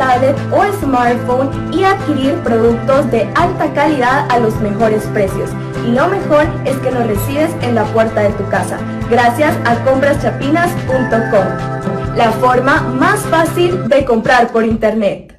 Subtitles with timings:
[0.00, 5.50] tablet o smartphone y adquirir productos de alta calidad a los mejores precios.
[5.86, 8.78] Y lo mejor es que los recibes en la puerta de tu casa,
[9.10, 15.36] gracias a compraschapinas.com, la forma más fácil de comprar por internet.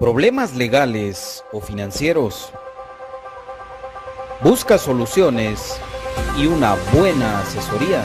[0.00, 2.52] Problemas legales o financieros
[4.44, 5.80] Busca soluciones
[6.36, 8.04] y una buena asesoría.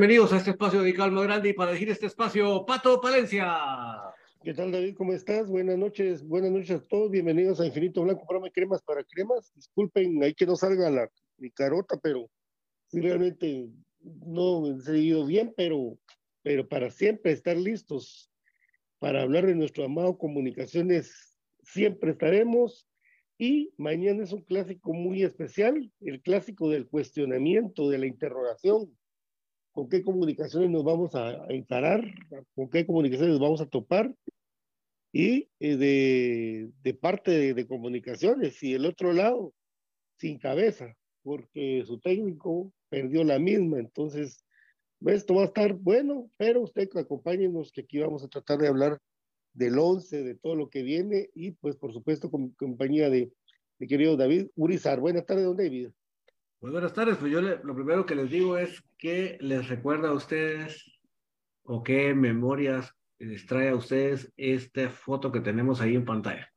[0.00, 3.54] Bienvenidos a este espacio de Calma Grande y para elegir este espacio, Pato Palencia.
[4.42, 4.94] ¿Qué tal, David?
[4.96, 5.46] ¿Cómo estás?
[5.46, 9.52] Buenas noches, buenas noches a todos, bienvenidos a Infinito Blanco, programa de cremas para cremas.
[9.54, 12.30] Disculpen, ahí que no salga la mi carota, pero
[12.86, 13.68] sí, realmente
[14.00, 15.98] no he seguido bien, pero,
[16.42, 18.32] pero para siempre estar listos
[19.00, 22.88] para hablar de nuestro amado Comunicaciones, siempre estaremos.
[23.36, 28.96] Y mañana es un clásico muy especial, el clásico del cuestionamiento, de la interrogación.
[29.80, 32.04] ¿Con qué comunicaciones nos vamos a encarar?
[32.54, 34.14] ¿Con qué comunicaciones nos vamos a topar?
[35.10, 39.54] Y eh, de, parte de, de, comunicaciones y el otro lado,
[40.18, 43.78] sin cabeza, porque su técnico perdió la misma.
[43.78, 44.44] Entonces,
[45.06, 49.00] esto va a estar bueno, pero usted acompáñenos que aquí vamos a tratar de hablar
[49.54, 53.32] del 11, de todo lo que viene y pues por supuesto con compañía de
[53.78, 55.00] mi querido David Urizar.
[55.00, 55.88] Buenas tardes, don David.
[56.62, 60.10] Muy buenas tardes, pues yo le, lo primero que les digo es que les recuerda
[60.10, 61.00] a ustedes
[61.62, 66.52] o qué memorias les trae a ustedes esta foto que tenemos ahí en pantalla.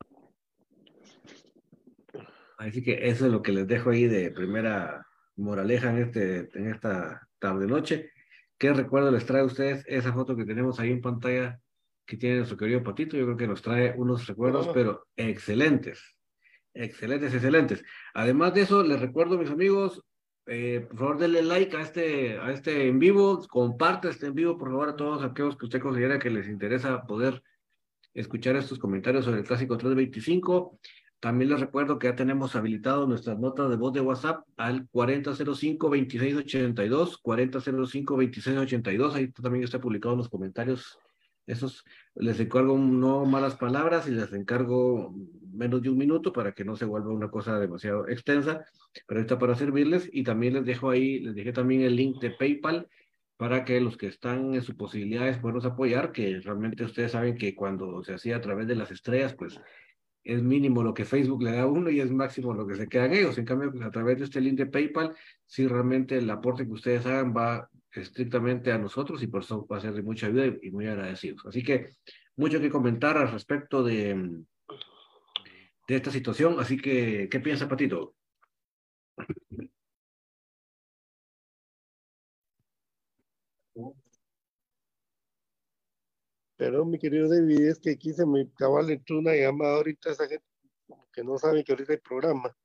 [2.57, 5.07] Así que eso es lo que les dejo ahí de primera
[5.37, 8.11] moraleja en, este, en esta tarde noche.
[8.57, 11.61] ¿Qué recuerdo les trae a ustedes esa foto que tenemos ahí en pantalla
[12.05, 16.12] que tiene nuestro querido Patito, yo creo que nos trae unos recuerdos, pero excelentes,
[16.73, 17.83] excelentes, excelentes.
[18.13, 20.01] Además de eso, les recuerdo, mis amigos,
[20.45, 24.57] eh, por favor denle like a este, a este en vivo, comparte este en vivo,
[24.57, 27.41] por favor, a todos aquellos que usted considera que les interesa poder
[28.13, 30.79] escuchar estos comentarios sobre el Clásico 325.
[31.19, 37.21] También les recuerdo que ya tenemos habilitado nuestras notas de voz de WhatsApp al 4005-2682,
[37.23, 40.99] 4005-2682, ahí también está publicado en los comentarios
[41.45, 41.83] esos
[42.15, 45.13] les encargo no malas palabras y les encargo
[45.51, 48.65] menos de un minuto para que no se vuelva una cosa demasiado extensa,
[49.07, 52.31] pero está para servirles y también les dejo ahí, les dejé también el link de
[52.31, 52.87] PayPal
[53.37, 57.55] para que los que están en sus posibilidades puedan apoyar, que realmente ustedes saben que
[57.55, 59.59] cuando se hacía a través de las estrellas, pues
[60.23, 62.87] es mínimo lo que Facebook le da a uno y es máximo lo que se
[62.87, 63.37] quedan ellos.
[63.37, 65.15] En cambio, a través de este link de PayPal,
[65.45, 69.77] si realmente el aporte que ustedes hagan va estrictamente a nosotros y por eso va
[69.77, 71.45] a ser de mucha ayuda y, muy agradecidos.
[71.45, 71.89] Así que
[72.35, 74.43] mucho que comentar al respecto de,
[75.87, 76.59] de esta situación.
[76.59, 78.15] Así que, ¿qué piensa Patito?
[86.57, 90.27] Perdón, mi querido David, es que aquí se me cabal entró una llamada ahorita esa
[90.27, 90.45] gente
[91.11, 92.55] que no sabe que ahorita hay programa.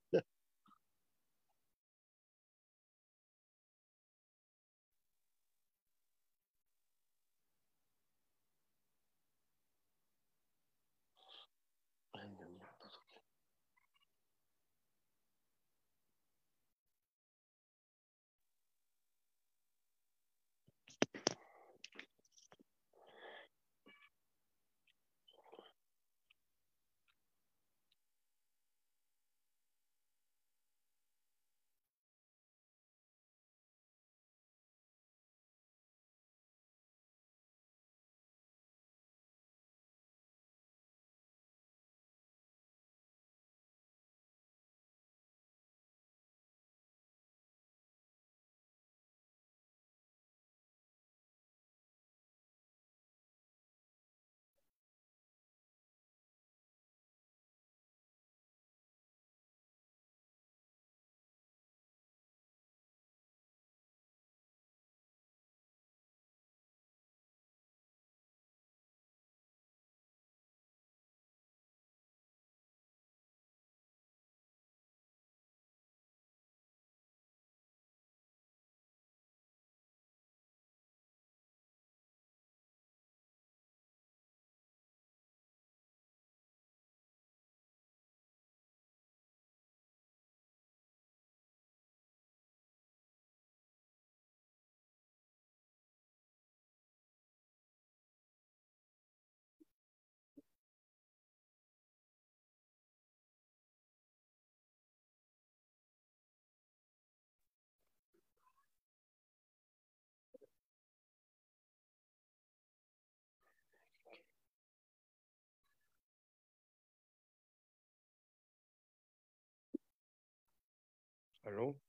[121.48, 121.80] ¿Aló?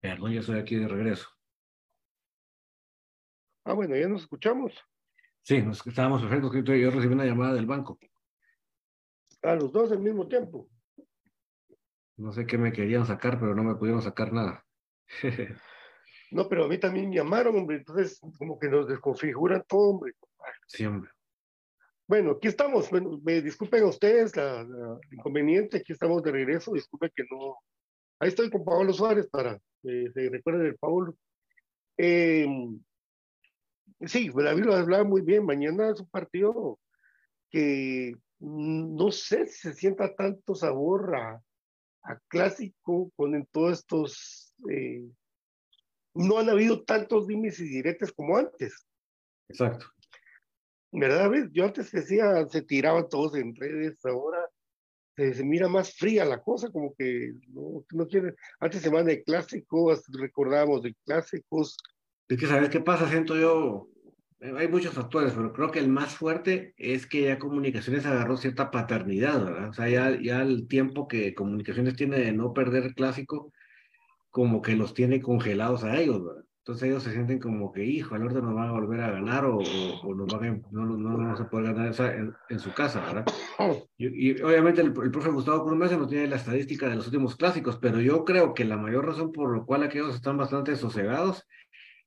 [0.00, 1.28] Perdón, ya estoy aquí de regreso.
[3.64, 4.72] Ah, bueno, ya nos escuchamos.
[5.42, 6.52] Sí, nos estábamos perfectos.
[6.54, 7.98] Yo recibí una llamada del banco.
[9.42, 10.68] A los dos al mismo tiempo.
[12.16, 14.64] No sé qué me querían sacar, pero no me pudieron sacar nada.
[16.30, 20.12] No, pero a mí también llamaron, hombre, entonces como que nos desconfiguran todo, hombre.
[20.66, 21.10] Sí, hombre.
[22.08, 22.90] Bueno, aquí estamos.
[23.22, 26.72] Me disculpen a ustedes la, el inconveniente, aquí estamos de regreso.
[26.72, 27.58] Disculpen que no.
[28.18, 31.14] Ahí estoy con Pablo Suárez para que se recuerden del Pablo.
[31.98, 32.46] Eh,
[34.06, 35.44] sí, David lo hablaba muy bien.
[35.44, 36.80] Mañana es un partido
[37.50, 41.42] que no sé si se sienta tanto sabor a,
[42.28, 44.54] clásico con todos estos.
[44.70, 45.06] eh,
[46.14, 48.86] no han habido tantos dimes y diretes como antes.
[49.50, 49.86] Exacto.
[50.92, 51.30] ¿Verdad?
[51.30, 51.48] ¿Ves?
[51.52, 54.38] Yo antes decía, se tiraban todos en redes, ahora
[55.16, 58.06] se, se mira más fría la cosa, como que no, no.
[58.60, 61.76] Antes se van de clásicos, recordábamos de clásicos.
[62.28, 63.08] Es que, ¿sabes qué pasa?
[63.08, 63.88] Siento yo,
[64.40, 68.36] eh, hay muchos factores, pero creo que el más fuerte es que ya Comunicaciones agarró
[68.36, 69.68] cierta paternidad, ¿verdad?
[69.70, 73.52] O sea, ya, ya el tiempo que Comunicaciones tiene de no perder clásico,
[74.30, 76.44] como que los tiene congelados a ellos, ¿verdad?
[76.68, 79.46] Entonces ellos se sienten como que, hijo, al orden nos van a volver a ganar
[79.46, 82.74] o, o, o nos van a, no, no, vamos a poder ganar en, en su
[82.74, 83.24] casa, ¿verdad?
[83.96, 87.06] Y, y obviamente el, el profe Gustavo Cruz Mesa no tiene la estadística de los
[87.06, 90.76] últimos clásicos, pero yo creo que la mayor razón por la cual aquellos están bastante
[90.76, 91.48] sosegados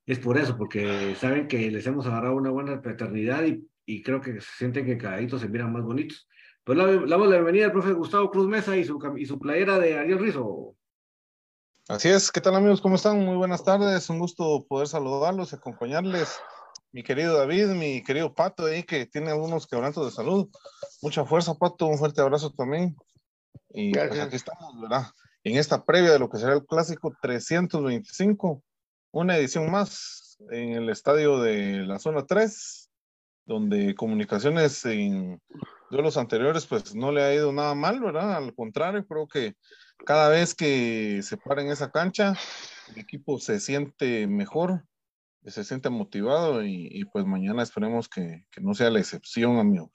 [0.05, 4.21] es por eso, porque saben que les hemos agarrado una buena paternidad y, y creo
[4.21, 6.29] que se sienten que cagaditos se miran más bonitos.
[6.63, 9.79] Pues le damos la bienvenida al profe Gustavo Cruz Mesa y su, y su playera
[9.79, 10.75] de Ariel Rizo.
[11.91, 12.79] Así es, ¿qué tal amigos?
[12.79, 13.19] ¿Cómo están?
[13.25, 16.39] Muy buenas tardes, un gusto poder saludarlos, acompañarles.
[16.93, 20.47] Mi querido David, mi querido Pato ahí que tiene algunos quebrantos de salud.
[21.01, 22.95] Mucha fuerza, Pato, un fuerte abrazo también.
[23.71, 25.07] Y pues aquí estamos, ¿verdad?
[25.43, 28.63] En esta previa de lo que será el clásico 325,
[29.11, 32.89] una edición más en el estadio de la zona 3,
[33.45, 35.41] donde comunicaciones en
[35.89, 38.37] duelos anteriores pues no le ha ido nada mal, ¿verdad?
[38.37, 39.55] Al contrario, creo que
[40.05, 42.33] cada vez que se para en esa cancha,
[42.93, 44.83] el equipo se siente mejor,
[45.45, 49.91] se siente motivado y, y pues mañana esperemos que, que no sea la excepción, amigos.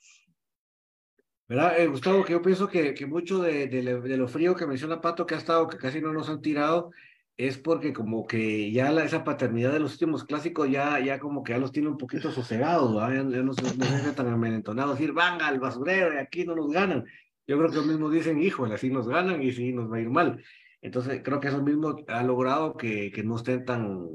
[1.48, 2.24] ¿Verdad, eh, Gustavo?
[2.24, 5.36] Que yo pienso que, que mucho de, de, de lo frío que menciona Pato, que
[5.36, 6.90] ha estado, que casi no nos han tirado,
[7.36, 11.44] es porque como que ya la, esa paternidad de los últimos clásicos ya, ya como
[11.44, 13.30] que ya los tiene un poquito sosegados, ¿verdad?
[13.30, 16.56] Ya, ya no, se, no se tan amenentonados, decir, venga al basurero y aquí no
[16.56, 17.04] nos ganan.
[17.46, 20.00] Yo creo que ellos mismos dicen, híjole, así nos ganan y sí nos va a
[20.00, 20.42] ir mal.
[20.80, 24.08] Entonces creo que eso mismo ha logrado que, que no estén tan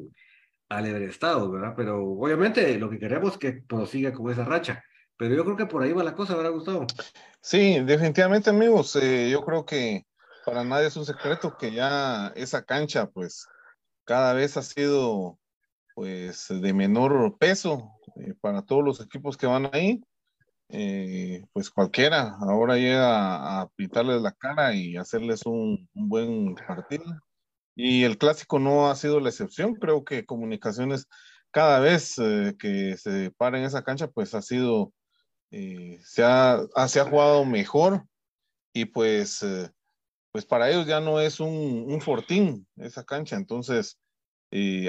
[0.70, 1.74] alebrestados, ¿verdad?
[1.76, 4.84] Pero obviamente lo que queremos es que prosiga con esa racha.
[5.18, 6.88] Pero yo creo que por ahí va la cosa, ¿verdad, Gustavo?
[7.42, 8.96] Sí, definitivamente, amigos.
[8.96, 10.06] eh, yo creo que
[10.46, 13.48] para nadie es un secreto que ya esa cancha, pues,
[14.04, 15.38] cada vez ha sido,
[15.94, 20.02] pues, de menor peso eh, para todos los equipos que van ahí.
[20.74, 27.06] Eh, pues cualquiera ahora llega a, pintarles la cara y hacerles un, buen partido.
[27.76, 29.76] Y el clásico no ha sido la excepción.
[29.76, 31.08] Creo que Comunicaciones,
[31.52, 34.94] cada vez eh, que se para en esa cancha, pues ha sido
[35.52, 38.06] eh, se, ha, ha- se ha jugado mejor
[38.74, 39.70] y pues, eh,
[40.32, 43.98] pues para ellos ya no es un, un fortín esa cancha, entonces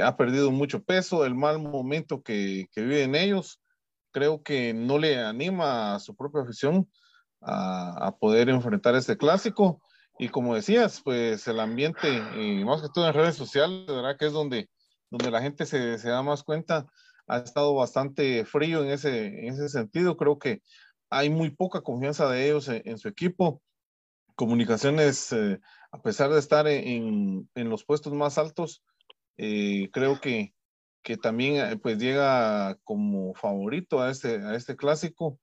[0.02, 3.61] ha perdido mucho peso, el mal momento que, que viven ellos,
[4.12, 6.88] creo que no le anima a su propia afición
[7.40, 9.82] a, a poder enfrentar este clásico
[10.18, 14.16] y como decías, pues el ambiente, eh, más que todo en redes sociales, ¿verdad?
[14.16, 14.68] Que es donde,
[15.10, 16.86] donde la gente se, se da más cuenta
[17.26, 20.16] ha estado bastante frío en ese, en ese sentido.
[20.16, 20.62] Creo que
[21.10, 23.62] hay muy poca confianza de ellos en, en su equipo.
[24.34, 28.82] Comunicaciones, eh, a pesar de estar en, en los puestos más altos,
[29.36, 30.54] eh, creo que,
[31.02, 35.38] que también eh, pues llega como favorito a este, a este clásico.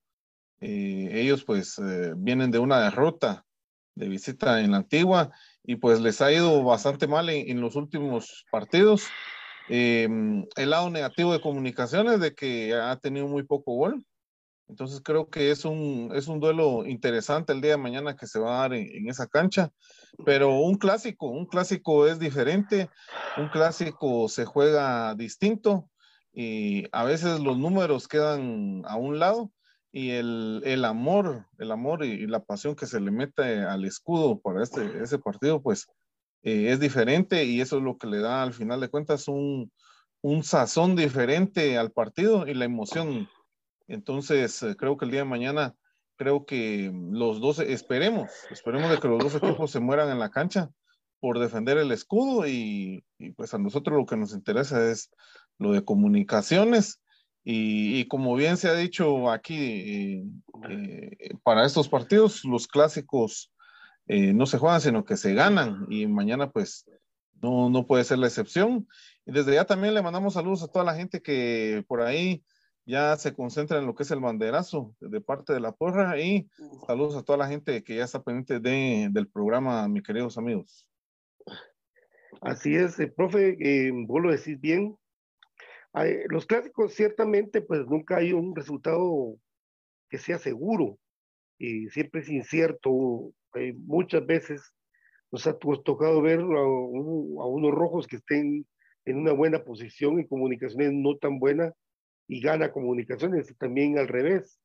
[0.60, 3.46] Eh, ellos pues eh, vienen de una derrota
[3.94, 5.30] de visita en la antigua
[5.64, 9.06] y pues les ha ido bastante mal en, los últimos partidos.
[9.68, 10.08] Eh,
[10.56, 14.04] el lado negativo de comunicaciones de que ha tenido muy poco gol.
[14.70, 18.38] Entonces creo que es un, es un duelo interesante el día de mañana que se
[18.38, 19.70] va a dar en, en esa cancha.
[20.24, 22.88] Pero un clásico, un clásico es diferente,
[23.36, 25.90] un clásico se juega distinto
[26.32, 29.50] y a veces los números quedan a un lado
[29.92, 33.84] y el, el amor, el amor y, y la pasión que se le mete al
[33.84, 35.88] escudo para este, ese partido, pues
[36.42, 39.70] eh, es diferente y eso es lo que le da al final de cuentas un,
[40.22, 43.28] un sazón diferente al partido y la emoción.
[43.90, 45.74] Entonces, eh, creo que el día de mañana,
[46.16, 50.30] creo que los dos, esperemos, esperemos de que los dos equipos se mueran en la
[50.30, 50.70] cancha
[51.18, 53.04] por defender el escudo y,
[53.36, 55.10] pues a nosotros lo que nos interesa es
[55.58, 57.00] lo de comunicaciones.
[57.42, 60.24] Y, como bien se ha dicho aquí, eh,
[60.68, 63.52] eh, para estos partidos, los clásicos
[64.06, 65.86] no se juegan, sino que se ganan.
[65.88, 66.84] Y mañana, pues,
[67.40, 68.88] no, no puede ser la excepción.
[69.24, 72.42] Y desde ya también le mandamos saludos a toda la gente que por ahí
[72.90, 76.48] ya se concentra en lo que es el banderazo de parte de la porra y
[76.86, 80.86] saludos a toda la gente que ya está pendiente de, del programa, mis queridos amigos.
[82.40, 84.96] Así es, eh, profe, eh, vos lo decís bien.
[86.28, 89.36] los clásicos ciertamente pues nunca hay un resultado
[90.08, 90.98] que sea seguro
[91.58, 93.32] y siempre es incierto.
[93.86, 94.72] muchas veces
[95.30, 98.66] nos ha tocado ver a, unos rojos que estén
[99.04, 101.72] en una buena posición y comunicaciones no tan buena
[102.30, 104.60] y gana comunicaciones también al revés.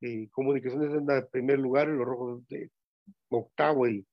[0.00, 2.70] Eh, comunicaciones en el primer lugar los rojos de
[3.28, 4.06] octavo y,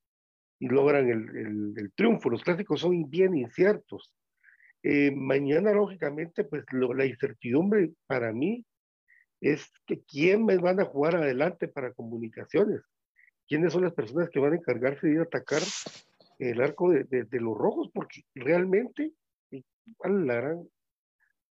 [0.58, 2.28] y logran el, el, triunfo.
[2.28, 4.12] Los clásicos son bien inciertos.
[4.82, 8.66] Eh, mañana, lógicamente, pues la incertidumbre para mí
[9.40, 12.82] es que quién me van a jugar adelante para comunicaciones.
[13.46, 15.62] ¿Quiénes son las personas que van a encargarse de ir a atacar
[16.40, 17.88] el arco de, de, los rojos?
[17.94, 19.12] Porque realmente,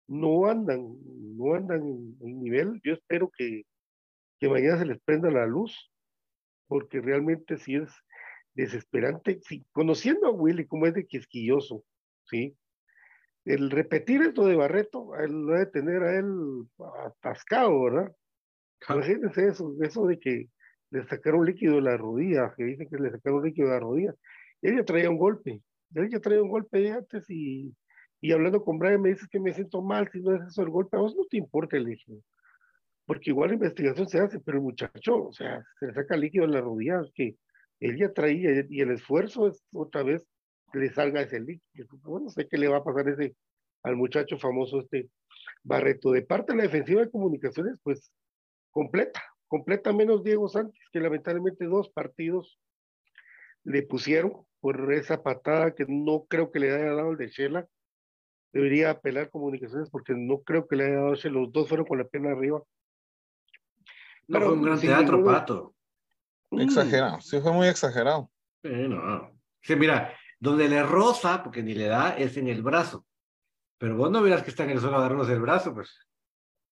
[0.08, 0.96] no andan,
[1.36, 2.80] no andan en, nivel.
[2.84, 3.64] Yo espero que,
[4.38, 5.90] que mañana se les prenda la luz,
[6.68, 7.90] porque realmente sí es
[8.54, 9.40] desesperante.
[9.42, 11.84] Sí, conociendo a Willy como es de quisquilloso,
[12.24, 12.56] ¿sí?
[13.44, 16.66] El repetir esto de Barreto, él lo debe tener a él
[17.04, 18.12] atascado, ¿verdad?
[18.88, 20.48] Imagínense eso, eso de que
[20.90, 24.14] le sacaron líquido de la rodilla, que dicen que le sacaron líquido de la rodilla.
[24.62, 25.62] Él ya traía un golpe,
[25.94, 27.72] él ya traía un golpe antes y,
[28.20, 30.70] y hablando con Brian me dice que me siento mal si no es eso el
[30.70, 32.20] golpe, a vos no te importa el líquido,
[33.04, 36.46] porque igual la investigación se hace, pero el muchacho, o sea, se le saca líquido
[36.46, 37.36] de la rodilla, que
[37.80, 40.26] él ya traía y el esfuerzo es otra vez
[40.72, 41.86] que le salga ese líquido.
[42.02, 43.36] Bueno, no sé qué le va a pasar ese,
[43.82, 45.08] al muchacho famoso este
[45.62, 46.12] Barreto.
[46.12, 48.12] De parte de la defensiva de comunicaciones, pues
[48.70, 52.58] completa, completa menos Diego Sánchez, que lamentablemente dos partidos
[53.64, 57.66] le pusieron por esa patada que no creo que le haya dado el de Shela.
[58.56, 62.04] Debería apelar comunicaciones porque no creo que le haya dado Los dos fueron con la
[62.04, 62.62] pierna arriba.
[64.28, 65.74] No fue un gran teatro, Pato.
[66.52, 68.30] Exagerado, sí fue muy exagerado.
[68.62, 69.30] Sí, no.
[69.60, 73.04] Sí, mira, donde le roza, porque ni le da, es en el brazo.
[73.76, 75.94] Pero vos no verás que está en el suelo agarrándose el brazo, pues.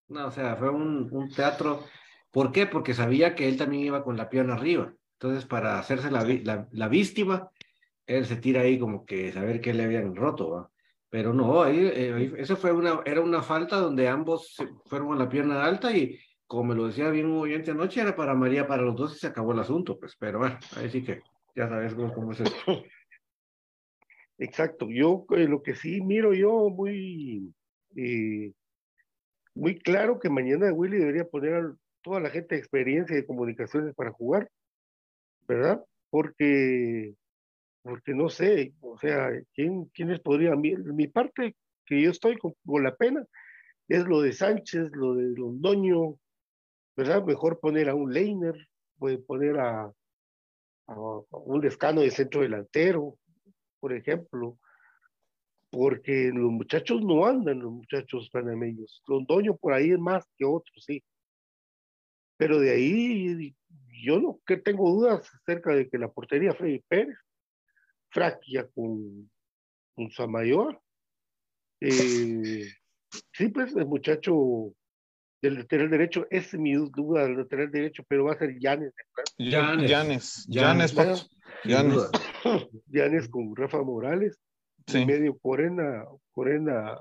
[0.08, 1.84] No, o sea, fue un, un, teatro.
[2.30, 2.64] ¿Por qué?
[2.64, 4.90] Porque sabía que él también iba con la pierna arriba.
[5.18, 7.50] Entonces, para hacerse la, la, la víctima,
[8.06, 10.70] él se tira ahí como que saber qué le habían roto, ¿va?
[11.14, 15.28] Pero no, ahí, eh, eso fue una, era una falta donde ambos fueron a la
[15.28, 18.82] pierna alta y como me lo decía bien un oyente anoche, era para María, para
[18.82, 21.22] los dos y se acabó el asunto, pues, pero bueno, ahí sí que
[21.54, 22.56] ya sabes cómo, es eso.
[24.38, 27.54] Exacto, yo eh, lo que sí miro yo muy,
[27.94, 28.50] eh,
[29.54, 33.94] muy claro que mañana Willy debería poner a toda la gente de experiencia de comunicaciones
[33.94, 34.50] para jugar,
[35.46, 35.80] ¿verdad?
[36.10, 37.14] Porque,
[37.84, 42.96] porque no sé, o sea, ¿quién, quiénes podrían, mi, parte que yo estoy con, la
[42.96, 43.26] pena
[43.88, 46.18] es lo de Sánchez, lo de Londoño,
[46.96, 47.22] ¿verdad?
[47.24, 48.54] Mejor poner a un Leiner,
[48.98, 49.92] puede poner a,
[50.86, 53.18] un descano de centro delantero,
[53.80, 54.58] por ejemplo,
[55.68, 59.02] porque los muchachos no andan, los muchachos panameños.
[59.06, 61.04] Londoño por ahí es más que otros, sí.
[62.38, 63.54] Pero de ahí
[64.02, 67.18] yo no que tengo dudas acerca de que la portería Freddy Pérez,
[68.14, 69.28] Fraquia con,
[69.94, 70.80] con Samayor.
[71.80, 72.68] Eh,
[73.32, 74.72] sí, pues el muchacho
[75.42, 78.94] del lateral derecho, es mi duda del lateral derecho, pero va a ser Yanes.
[79.36, 80.46] Yanes.
[80.46, 80.96] Yanes.
[81.64, 82.10] Yanes.
[82.86, 84.38] Yanes con Rafa Morales.
[84.86, 86.98] En medio Corena, Corena,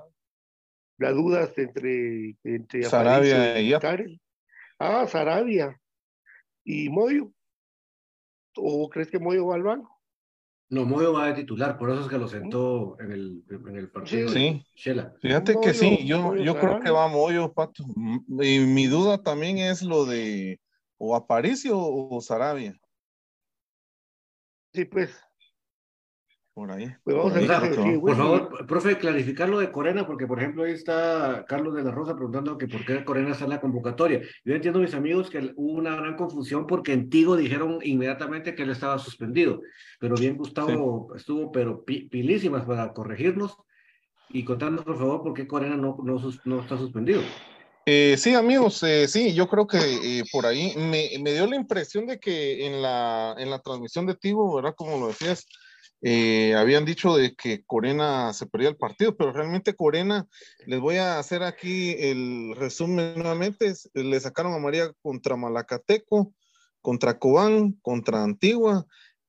[0.98, 4.20] la duda entre, entre Sarabia y Karen.
[4.78, 5.78] Ah, Sarabia.
[6.64, 7.30] ¿Y Moyo?
[8.56, 9.93] ¿O crees que Moyo va al banco?
[10.70, 13.90] No, Moyo va de titular, por eso es que lo sentó en el, en el
[13.90, 14.28] partido.
[14.28, 14.64] Sí,
[15.20, 17.84] fíjate que sí, yo, yo creo que va Moyo, Pato.
[18.40, 20.60] Y mi duda también es lo de
[20.96, 22.78] o Aparicio o Sarabia.
[24.72, 25.14] Sí, pues.
[26.54, 26.94] Por ahí.
[27.02, 31.82] Pues por favor, profe, clarificar lo de Corena, porque por ejemplo ahí está Carlos de
[31.82, 34.20] la Rosa preguntando que por qué Corena está en la convocatoria.
[34.44, 38.62] Yo entiendo, mis amigos, que hubo una gran confusión porque en Tigo dijeron inmediatamente que
[38.62, 39.62] él estaba suspendido.
[39.98, 43.56] Pero bien, Gustavo estuvo, pero pilísimas para corregirnos
[44.28, 47.20] y contarnos, por favor, por qué Corena no, no, no está suspendido.
[47.86, 51.56] Eh, sí, amigos, eh, sí, yo creo que eh, por ahí me, me, dio la
[51.56, 54.74] impresión de que en la, en la transmisión de Tigo, ¿verdad?
[54.74, 55.46] Como lo decías,
[56.06, 60.28] eh, habían dicho de que Corena se perdía el partido, pero realmente Corena,
[60.66, 66.34] les voy a hacer aquí el resumen nuevamente, le sacaron a María contra Malacateco,
[66.82, 68.86] contra Cobán, contra Antigua,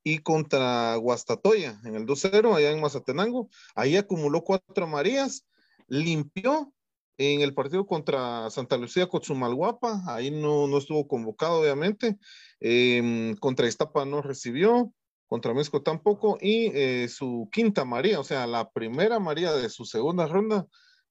[0.07, 3.49] y contra Guastatoya en el 2-0 allá en Mazatenango.
[3.73, 5.47] Ahí acumuló cuatro Marías,
[5.87, 6.71] limpió
[7.17, 12.17] en el partido contra Santa Lucía Cotzumalguapa, ahí no, no estuvo convocado obviamente,
[12.59, 14.93] em, contra Iztapa no recibió,
[15.27, 19.85] contra México tampoco, y eh, su quinta María, o sea, la primera María de su
[19.85, 20.67] segunda ronda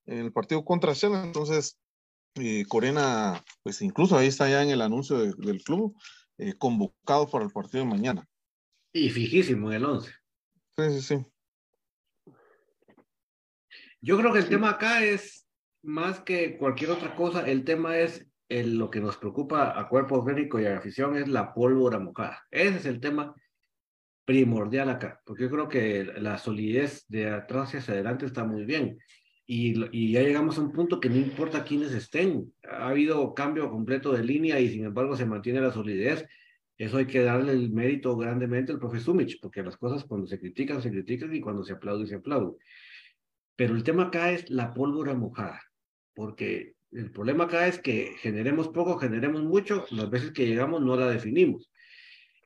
[0.07, 1.79] en el partido contra Shell, entonces
[2.37, 5.96] eh, Corena, pues incluso ahí está ya en el anuncio del club,
[6.38, 8.29] eh, convocado para el partido de mañana.
[8.92, 10.12] Y fijísimo en el 11.
[10.77, 11.27] Sí, sí, sí.
[14.00, 15.46] Yo creo que el tema acá es
[15.83, 20.24] más que cualquier otra cosa, el tema es el, lo que nos preocupa a cuerpo
[20.24, 22.42] técnico y a afición es la pólvora mojada.
[22.50, 23.35] Ese es el tema
[24.24, 28.98] primordial acá, porque yo creo que la solidez de atrás hacia adelante está muy bien.
[29.46, 32.52] Y, ya llegamos a un punto que no importa quiénes estén.
[32.62, 36.26] Ha habido cambio completo de línea y sin embargo se mantiene la solidez.
[36.78, 40.40] Eso hay que darle el mérito grandemente al profe Sumich, porque las cosas cuando se
[40.40, 42.56] critican, se critican y cuando se aplauden, se aplauden.
[43.56, 45.60] Pero el tema acá es la pólvora mojada,
[46.14, 50.96] porque el problema acá es que generemos poco, generemos mucho, las veces que llegamos no
[50.96, 51.70] la definimos.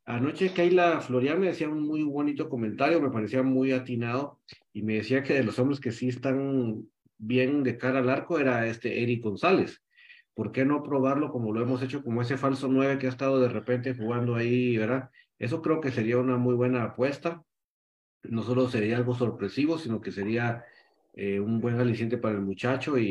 [0.09, 4.40] Anoche Keila Florian me decía un muy bonito comentario, me parecía muy atinado,
[4.73, 8.38] y me decía que de los hombres que sí están bien de cara al arco
[8.38, 9.83] era este Eric González.
[10.33, 13.38] ¿Por qué no probarlo como lo hemos hecho, como ese falso 9 que ha estado
[13.38, 15.11] de repente jugando ahí, ¿verdad?
[15.38, 17.44] Eso creo que sería una muy buena apuesta.
[18.23, 20.64] No solo sería algo sorpresivo, sino que sería
[21.12, 23.05] eh, un buen aliciente para el muchacho y,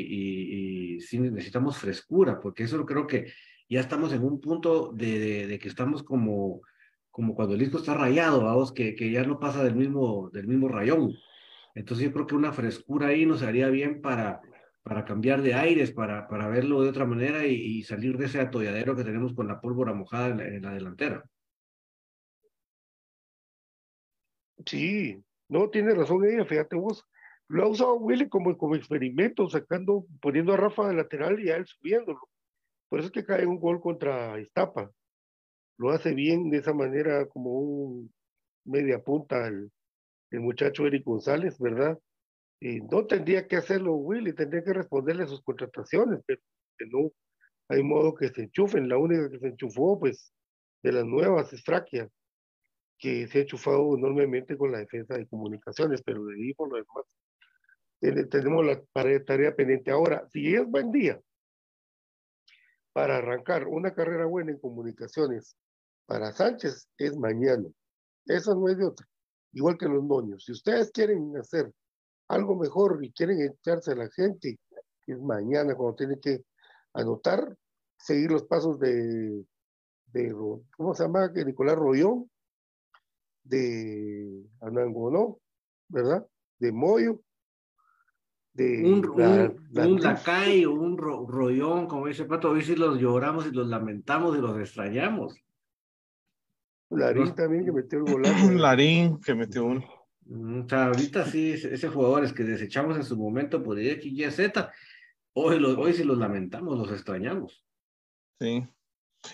[0.95, 3.31] y, sí necesitamos frescura, porque eso creo que
[3.69, 6.63] ya estamos en un punto de que estamos como
[7.17, 10.45] como cuando el disco está rayado, vamos, que, que ya no pasa del mismo, del
[10.45, 11.15] mismo rayón.
[11.73, 14.39] Entonces yo creo que una frescura ahí nos haría bien para,
[14.83, 18.95] para cambiar de aires, para, para verlo de otra manera y, salir de ese atolladero
[18.95, 21.23] que tenemos con la pólvora mojada en la, en la delantera.
[24.63, 27.03] Sí, no, tiene razón ella, fíjate vos.
[27.47, 31.55] Lo ha usado Willy como, como experimento, sacando, poniendo a Rafa de lateral y a
[31.55, 32.29] él subiéndolo.
[32.89, 34.91] Por eso es que cae un gol contra Iztapa
[35.77, 38.13] lo hace bien de esa manera como un
[38.65, 39.71] media punta el,
[40.31, 41.97] el muchacho Eric González, ¿verdad?
[42.59, 46.41] Y no tendría que hacerlo Willy, tendría que responderle sus contrataciones, pero
[46.89, 47.11] no
[47.69, 48.89] hay modo que se enchufen.
[48.89, 50.33] La única que se enchufó, pues,
[50.83, 52.09] de las nuevas es Fraquia,
[52.97, 56.77] que se ha enchufado enormemente con la defensa de comunicaciones, pero de ahí por lo
[56.77, 58.81] demás, tenemos la
[59.25, 59.91] tarea pendiente.
[59.91, 61.19] Ahora, si es buen día
[62.93, 65.55] para arrancar una carrera buena en comunicaciones
[66.07, 67.67] para Sánchez es mañana.
[68.25, 69.05] Eso no es de otra.
[69.53, 70.43] Igual que los noños.
[70.45, 71.71] Si ustedes quieren hacer
[72.29, 74.59] algo mejor y quieren echarse a la gente,
[75.05, 76.43] es mañana cuando tienen que
[76.93, 77.55] anotar,
[77.97, 79.45] seguir los pasos de,
[80.07, 80.33] de
[80.75, 81.31] ¿cómo se llama?
[81.33, 82.29] Que Nicolás Rollón,
[83.43, 85.39] de Anangonó,
[85.87, 86.27] ¿verdad?
[86.59, 87.21] De Moyo,
[88.53, 92.63] de un, la, un, la un lacay o un ro, rollón, como dice Pato, hoy
[92.63, 95.35] sí los lloramos y los lamentamos y los extrañamos.
[96.89, 98.51] Larín también que metió el golazo.
[98.51, 99.85] Larín que metió uno.
[100.29, 104.71] O sea, ahorita sí, ese jugadores que desechamos en su momento por X, Y, Z,
[105.33, 107.63] hoy, los, hoy sí los lamentamos, los extrañamos.
[108.39, 108.67] Sí.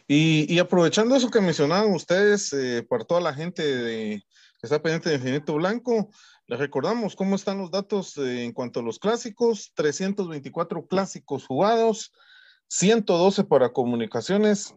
[0.08, 4.24] Y, y aprovechando eso que mencionaban ustedes, eh, para toda la gente de,
[4.60, 6.10] que está pendiente de Infinito Blanco,
[6.48, 12.14] les recordamos cómo están los datos eh, en cuanto a los clásicos, 324 clásicos jugados,
[12.68, 14.76] 112 para comunicaciones,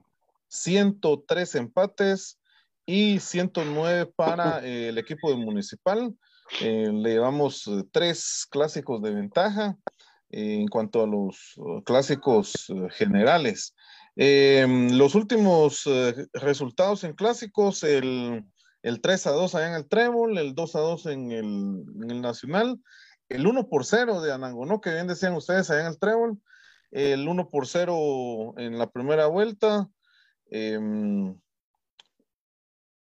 [0.49, 2.39] 103 empates,
[2.87, 6.15] y 109 para eh, el equipo de Municipal.
[6.61, 9.77] Eh, le llevamos eh, tres clásicos de ventaja
[10.31, 13.75] eh, en cuanto a los uh, clásicos generales.
[14.15, 15.87] Em, los últimos
[16.33, 18.47] resultados en clásicos, el,
[18.83, 22.11] el, 3 a 2 allá en el Trébol, el 2 a 2 en el, en
[22.11, 22.81] el Nacional,
[23.29, 26.39] el 1 por 0 de Anangonó, que bien decían ustedes allá en el Trébol,
[26.93, 29.91] el 1 por 0 en la primera vuelta.
[30.51, 30.79] Eh,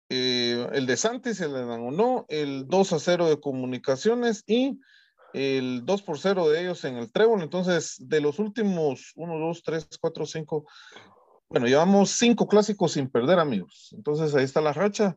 [0.08, 4.78] eh, el de Santis, el de Nangonó, el 2 a 0 de Comunicaciones y
[5.32, 7.42] el 2 por 0 de ellos en el Trébol.
[7.42, 10.66] Entonces, de los últimos 1, 2, 3, 4, 5,
[11.48, 13.94] bueno, llevamos cinco clásicos sin perder, amigos.
[13.96, 15.16] Entonces, ahí está la racha.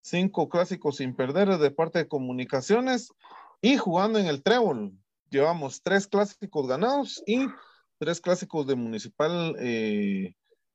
[0.00, 3.12] Cinco clásicos sin perder de parte de Comunicaciones
[3.60, 4.92] y jugando en el Trébol.
[5.30, 7.46] Llevamos tres clásicos ganados y
[7.98, 10.34] tres clásicos de Municipal eh,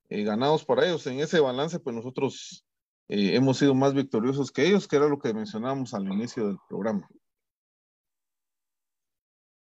[0.09, 1.07] eh, ganados para ellos.
[1.07, 2.63] En ese balance, pues nosotros
[3.07, 6.57] eh, hemos sido más victoriosos que ellos, que era lo que mencionábamos al inicio del
[6.67, 7.07] programa.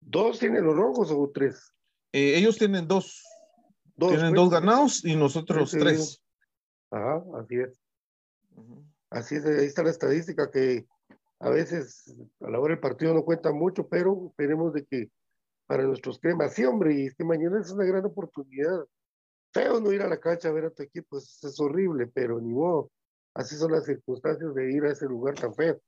[0.01, 1.73] ¿Dos tienen los rojos o tres?
[2.13, 3.25] Eh, ellos tienen dos.
[3.97, 6.23] dos tienen pues, dos ganados y nosotros tres.
[6.91, 7.81] Ajá, así es.
[8.55, 8.85] Uh -huh.
[9.11, 10.87] Así es, ahí está la estadística que
[11.39, 15.11] a veces a la hora del partido no cuenta mucho, pero esperemos de que
[15.67, 18.85] para nuestros cremas, sí hombre, y es que mañana es una gran oportunidad.
[19.53, 22.41] Feo no ir a la cancha a ver a tu equipo, es, es horrible, pero
[22.41, 22.91] ni modo.
[23.35, 25.81] Así son las circunstancias de ir a ese lugar tan feo.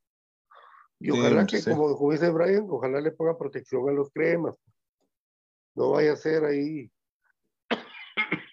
[0.98, 4.56] Y ojalá que, como, como, dice Brian, ojalá le ponga protección a los cremas.
[5.74, 6.90] No vaya a ser ahí.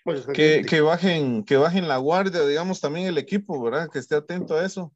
[0.05, 3.89] Pues, que, que, bajen, que bajen la guardia, digamos, también el equipo, ¿verdad?
[3.89, 4.93] Que esté atento a eso.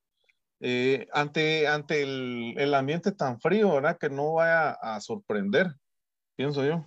[0.60, 3.98] Eh, ante ante el, el, ambiente tan frío, ¿verdad?
[3.98, 5.68] Que no vaya a sorprender,
[6.36, 6.86] pienso yo.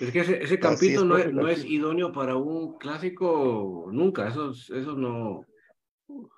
[0.00, 4.50] Es que ese, ese campito no, es, no es idóneo para un clásico nunca, eso,
[4.50, 5.44] eso no,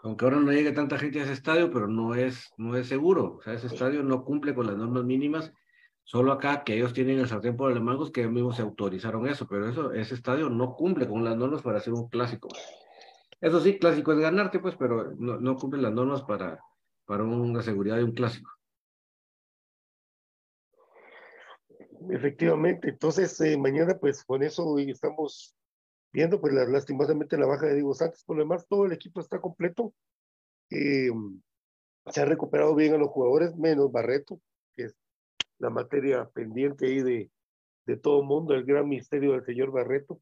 [0.02, 3.36] aunque ahora no llegue tanta gente a ese estadio, pero no es, no es seguro.
[3.38, 5.52] O sea, ese estadio no cumple con las normas mínimas.
[6.02, 9.46] Solo acá que ellos tienen el sartén por mango, que ellos mismos se autorizaron eso,
[9.46, 12.48] pero eso, ese estadio no cumple con las normas para hacer un clásico.
[13.40, 16.58] Eso sí, clásico es ganarte, pues, pero no, no cumple las normas para,
[17.06, 18.50] para una seguridad de un clásico.
[22.08, 25.54] Efectivamente, entonces eh, mañana pues con eso estamos
[26.12, 29.20] viendo pues la, lastimosamente la baja de Diego Santos, por lo demás todo el equipo
[29.20, 29.92] está completo.
[30.70, 31.10] Eh,
[32.06, 34.40] se ha recuperado bien a los jugadores, menos Barreto,
[34.74, 34.96] que es
[35.58, 37.30] la materia pendiente ahí de,
[37.86, 40.20] de todo mundo, el gran misterio del señor Barreto.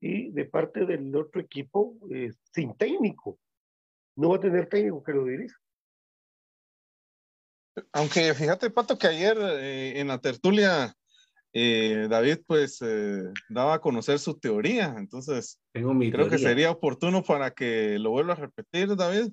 [0.00, 3.38] Y de parte del otro equipo, eh, sin técnico.
[4.16, 5.56] No va a tener técnico que lo dirija.
[7.92, 10.94] Aunque fíjate, Pato, que ayer eh, en la tertulia
[11.52, 16.70] eh, David pues eh, daba a conocer su teoría, entonces Tengo mi creo que sería
[16.70, 19.32] oportuno para que lo vuelva a repetir, David.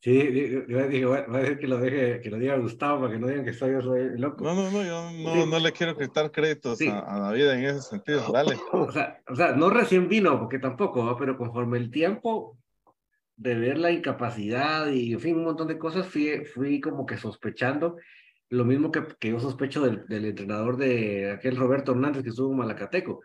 [0.00, 3.26] Sí, digo, va a decir que lo, deje, que lo diga Gustavo para que no
[3.26, 4.44] digan que soy yo soy loco.
[4.44, 7.82] No, no, no, yo no, no le quiero quitar créditos a, a, David en ese
[7.82, 8.56] sentido, dale.
[8.72, 12.56] O sea, o sea, no recién vino, porque tampoco, pero conforme el tiempo
[13.38, 17.16] de ver la incapacidad y, en fin, un montón de cosas, fui, fui como que
[17.16, 17.96] sospechando
[18.50, 22.50] lo mismo que, que yo sospecho del, del, entrenador de aquel Roberto Hernández que estuvo
[22.50, 23.20] en Malacateco,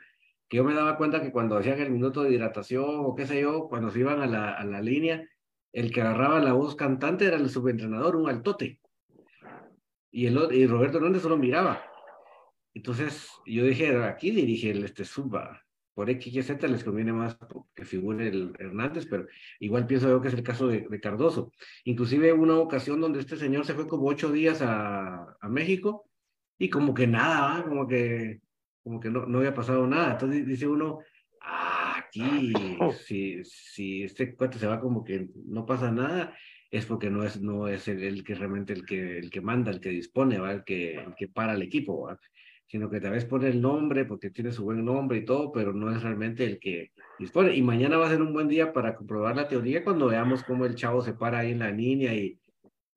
[0.48, 3.42] que yo me daba cuenta que cuando hacían el minuto de hidratación o qué sé
[3.42, 5.28] yo, cuando se iban a la, a la línea,
[5.72, 8.80] el que agarraba la voz cantante era el subentrenador, un altote.
[10.12, 11.84] Y, el, y Roberto Hernández solo miraba.
[12.76, 15.63] Entonces yo dije, aquí dirige el este Zumba
[15.94, 17.38] por X y Z les conviene más
[17.76, 19.28] que figure el Hernández, pero
[19.60, 21.52] igual pienso yo que es el caso de, de Cardoso.
[21.86, 26.10] Inclusive una ocasión donde este señor se fue como ocho días a, a México
[26.58, 27.64] y como que nada, ¿ah?
[27.64, 28.42] como que,
[28.84, 30.14] como que no, no había pasado nada.
[30.14, 31.00] Entonces dice uno,
[31.42, 32.54] ah, aquí,
[33.06, 36.36] si, si este cuate se va como que no pasa nada,
[36.72, 39.70] es porque no es, no es el, el que realmente el que, el que manda,
[39.70, 40.52] el que dispone, ¿va?
[40.54, 42.08] El, que, el que para el equipo.
[42.08, 42.20] ¿va?
[42.74, 45.74] Sino que tal vez pone el nombre porque tiene su buen nombre y todo, pero
[45.74, 47.56] no es realmente el que dispone.
[47.56, 50.66] Y mañana va a ser un buen día para comprobar la teoría cuando veamos cómo
[50.66, 52.40] el chavo se para ahí en la línea y,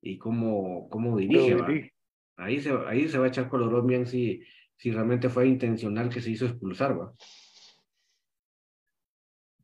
[0.01, 1.93] y cómo, cómo dirige.
[2.37, 4.41] Ahí, se, ahí se va a echar colorón bien si,
[4.77, 6.99] si realmente fue intencional que se hizo expulsar.
[6.99, 7.13] ¿va?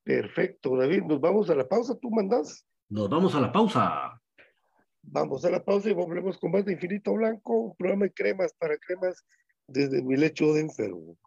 [0.04, 2.68] Perfecto, David, nos vamos a la pausa, ¿tú mandas?
[2.88, 4.22] Nos vamos a la pausa.
[5.02, 8.54] Vamos a la pausa y volvemos con más de Infinito Blanco, un programa de cremas
[8.60, 9.26] para cremas
[9.74, 11.18] desde mi lecho de enfermo.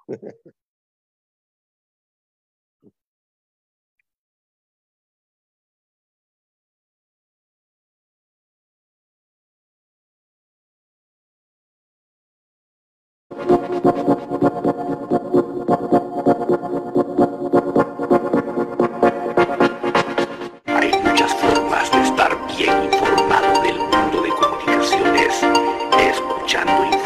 [20.67, 25.43] Hay muchas formas de estar bien informado del mundo de comunicaciones,
[25.99, 27.06] escuchando Infinito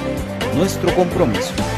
[0.55, 1.70] nuestro compromiso.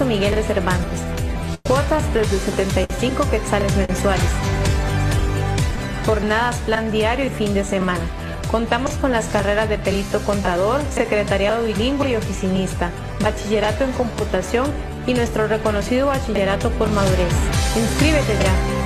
[0.00, 1.00] Miguel de Cervantes.
[1.62, 4.24] Cuotas desde 75 quetzales mensuales.
[6.04, 8.00] Jornadas, plan diario y fin de semana.
[8.50, 12.90] Contamos con las carreras de perito contador, secretariado bilingüe y oficinista,
[13.22, 14.66] bachillerato en computación
[15.06, 17.32] y nuestro reconocido bachillerato por madurez.
[17.76, 18.81] Inscríbete ya.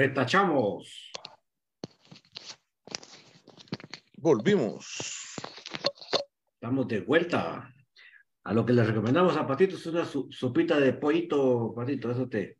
[0.00, 1.10] Retachamos.
[4.18, 5.34] Volvimos.
[6.52, 7.72] Estamos de vuelta.
[8.44, 12.28] A lo que les recomendamos a Patito es una su- sopita de pollito, Patito, eso
[12.28, 12.58] te,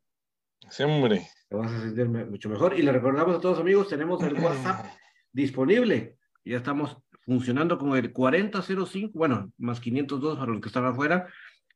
[0.70, 1.28] Sí, hombre.
[1.50, 2.78] te vas a sentir mucho mejor.
[2.78, 4.86] Y le recordamos a todos amigos, tenemos el WhatsApp
[5.30, 6.16] disponible.
[6.42, 6.96] Ya estamos
[7.26, 11.30] funcionando con el 4005, bueno, más 502 para los que están afuera,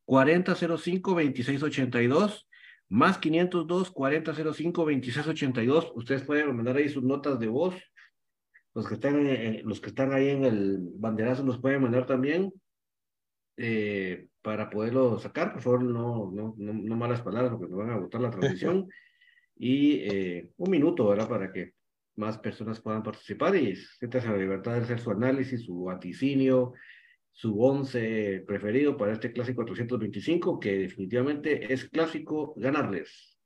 [0.07, 2.47] 4005-2682,
[2.91, 5.93] más 502 4005-2682.
[5.95, 7.75] Ustedes pueden mandar ahí sus notas de voz.
[8.75, 12.53] Los que están, eh, los que están ahí en el banderazo nos pueden mandar también
[13.57, 15.53] eh, para poderlo sacar.
[15.53, 18.89] Por favor, no, no, no, no malas palabras porque nos van a botar la transmisión.
[19.57, 21.29] y eh, un minuto, ¿verdad?
[21.29, 21.75] Para que
[22.17, 26.73] más personas puedan participar y siéntase la libertad de hacer su análisis, su vaticinio,
[27.41, 33.39] su once preferido para este clásico 425, que definitivamente es clásico ganarles.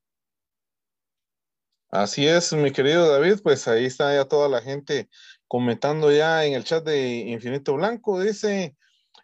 [1.90, 5.09] Así es, mi querido David, pues ahí está ya toda la gente
[5.47, 8.20] comentando ya en el chat de Infinito Blanco.
[8.20, 8.76] Dice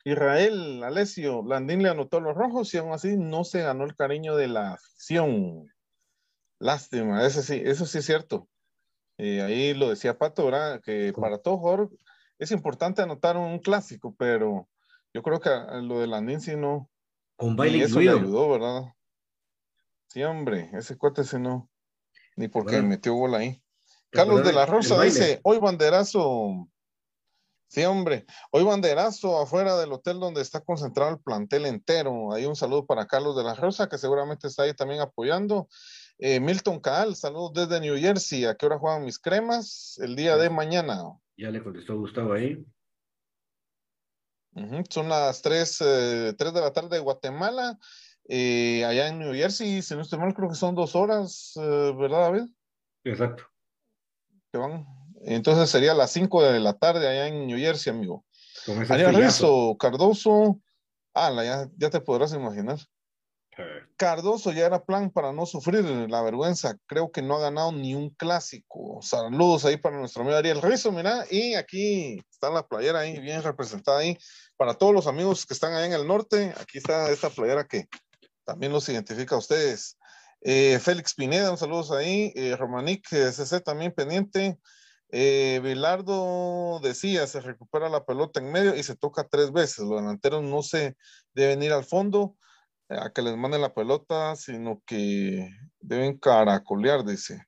[0.05, 4.37] Israel Alessio, Landín le anotó los rojos y aún así no se ganó el cariño
[4.37, 5.67] de la afición.
[6.61, 8.49] Lástima, eso sí, eso sí es cierto.
[9.19, 10.81] Eh, ahí lo decía Pato, ¿verdad?
[10.81, 11.91] Que para todo jugador
[12.41, 14.69] es importante anotar un clásico, pero
[15.13, 15.51] yo creo que
[15.83, 16.89] lo de Landín sí no.
[17.37, 18.95] Con baile Ni eso le ayudó, ¿verdad?
[20.09, 21.71] Sí, hombre, ese cuate sí no.
[22.37, 22.89] Ni porque Bueno.
[22.89, 23.63] metió gol ahí.
[24.11, 26.67] ¿Te Carlos de la Rosa dice, hoy banderazo.
[27.69, 32.33] Sí, hombre, hoy banderazo afuera del hotel donde está concentrado el plantel entero.
[32.33, 35.69] Ahí un saludo para Carlos de la Rosa, que seguramente está ahí también apoyando.
[36.19, 38.47] Eh, Milton Caal, saludos desde New Jersey.
[38.47, 39.99] ¿A qué hora juegan mis cremas?
[40.03, 41.01] El día de mañana.
[41.41, 42.63] Ya le contestó Gustavo ahí.
[44.91, 47.79] Son las 3, de la tarde de Guatemala.
[48.29, 51.95] Eh, allá en New Jersey, si no estoy mal, creo que son dos horas, eh,
[51.97, 52.43] ¿verdad, David?
[53.05, 53.45] Exacto.
[54.53, 54.87] Que van.
[55.23, 58.27] Entonces sería las 5 de la tarde allá en New Jersey, amigo.
[58.91, 59.17] Ariel
[59.79, 60.61] Cardoso.
[61.15, 62.79] Ah, ya, ya te podrás imaginar.
[63.97, 66.77] Cardoso ya era plan para no sufrir la vergüenza.
[66.87, 68.99] Creo que no ha ganado ni un clásico.
[69.03, 71.27] Saludos ahí para nuestro amigo Ariel Rizzo, mira.
[71.31, 74.17] Y aquí está la playera ahí, bien representada ahí.
[74.57, 77.89] Para todos los amigos que están allá en el norte, aquí está esta playera que
[78.45, 79.99] también los identifica a ustedes.
[80.41, 82.33] Eh, Félix Pineda, un saludos ahí.
[82.35, 84.59] Eh, Romanic eh, CC también pendiente.
[85.13, 89.81] Eh, Bilardo decía, se recupera la pelota en medio y se toca tres veces.
[89.81, 90.97] Los delanteros no se
[91.35, 92.37] deben ir al fondo
[92.91, 95.49] a que les manden la pelota, sino que
[95.81, 97.45] deben caracolear, dice.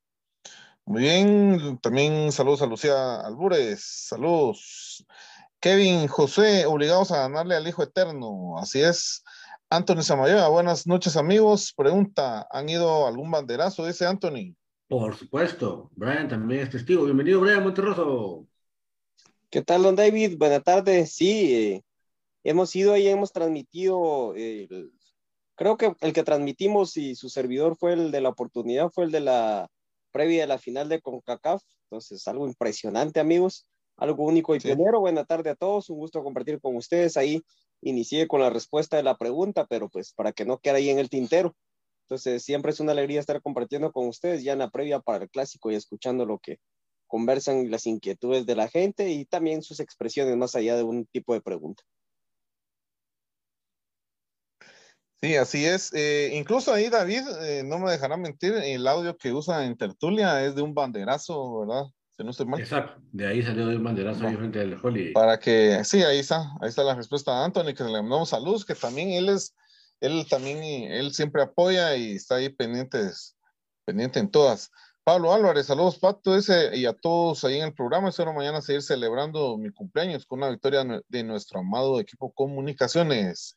[0.85, 5.05] Muy bien, también saludos a Lucía Albures, saludos.
[5.61, 9.23] Kevin José, obligados a ganarle al Hijo Eterno, así es.
[9.71, 11.73] Anthony Samayoa, buenas noches amigos.
[11.77, 13.87] Pregunta, ¿han ido algún banderazo?
[13.87, 14.55] Dice Anthony.
[14.89, 15.91] Por supuesto.
[15.95, 17.05] Brian también es testigo.
[17.05, 18.47] Bienvenido, Brian Monterroso.
[19.49, 20.37] ¿Qué tal, don David?
[20.37, 21.15] Buenas tardes.
[21.15, 21.85] Sí, eh,
[22.45, 24.93] hemos ido ahí, hemos transmitido, eh, el-
[25.63, 29.13] creo que el que transmitimos y su servidor fue el de la oportunidad, fue el
[29.13, 29.69] de la
[30.11, 31.63] previa de la final de CONCACAF.
[31.85, 34.67] Entonces, algo impresionante, amigos, algo único y Sí.
[34.67, 34.99] pionero.
[34.99, 37.17] Buenas tardes a todos, un gusto compartir con ustedes.
[37.17, 37.43] Ahí
[37.81, 40.99] inicié con la respuesta de la pregunta, pero pues para que no quede ahí en
[40.99, 41.55] el tintero.
[42.09, 45.31] Entonces, siempre es una alegría estar compartiendo con ustedes ya en la previa para el
[45.31, 46.57] clásico y escuchando lo que
[47.07, 51.35] conversan las inquietudes de la gente y también sus expresiones más allá de un tipo
[51.35, 51.85] de pregunta.
[55.23, 55.93] Sí, así es.
[55.95, 60.45] Eh, incluso ahí David, eh, no me dejará mentir, el audio que usa en Tertulia
[60.45, 61.85] es de un banderazo, ¿verdad?
[62.17, 62.59] Si no estoy mal.
[62.59, 63.01] Exacto.
[63.13, 65.13] De ahí salió el banderazo ahí frente al Holiday.
[65.13, 68.65] Para que, sí, ahí está, ahí está la respuesta de Anthony, que le mandamos saludos,
[68.65, 69.55] que también él es,
[70.01, 73.37] él también, él siempre apoya y está ahí pendientes,
[73.85, 74.73] pendiente en todas.
[75.05, 78.09] Pablo Álvarez, saludos Pato, ese y a todos ahí en el programa.
[78.09, 83.57] Espero mañana seguir celebrando mi cumpleaños con una victoria de nuestro amado equipo Comunicaciones.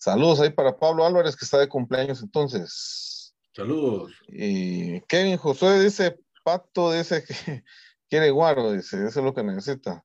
[0.00, 3.34] Saludos ahí para Pablo Álvarez, que está de cumpleaños entonces.
[3.54, 4.14] Saludos.
[4.28, 7.34] Y Kevin Josué dice, Pato dice que
[8.08, 10.02] quiere guaro, dice, eso es lo que necesita.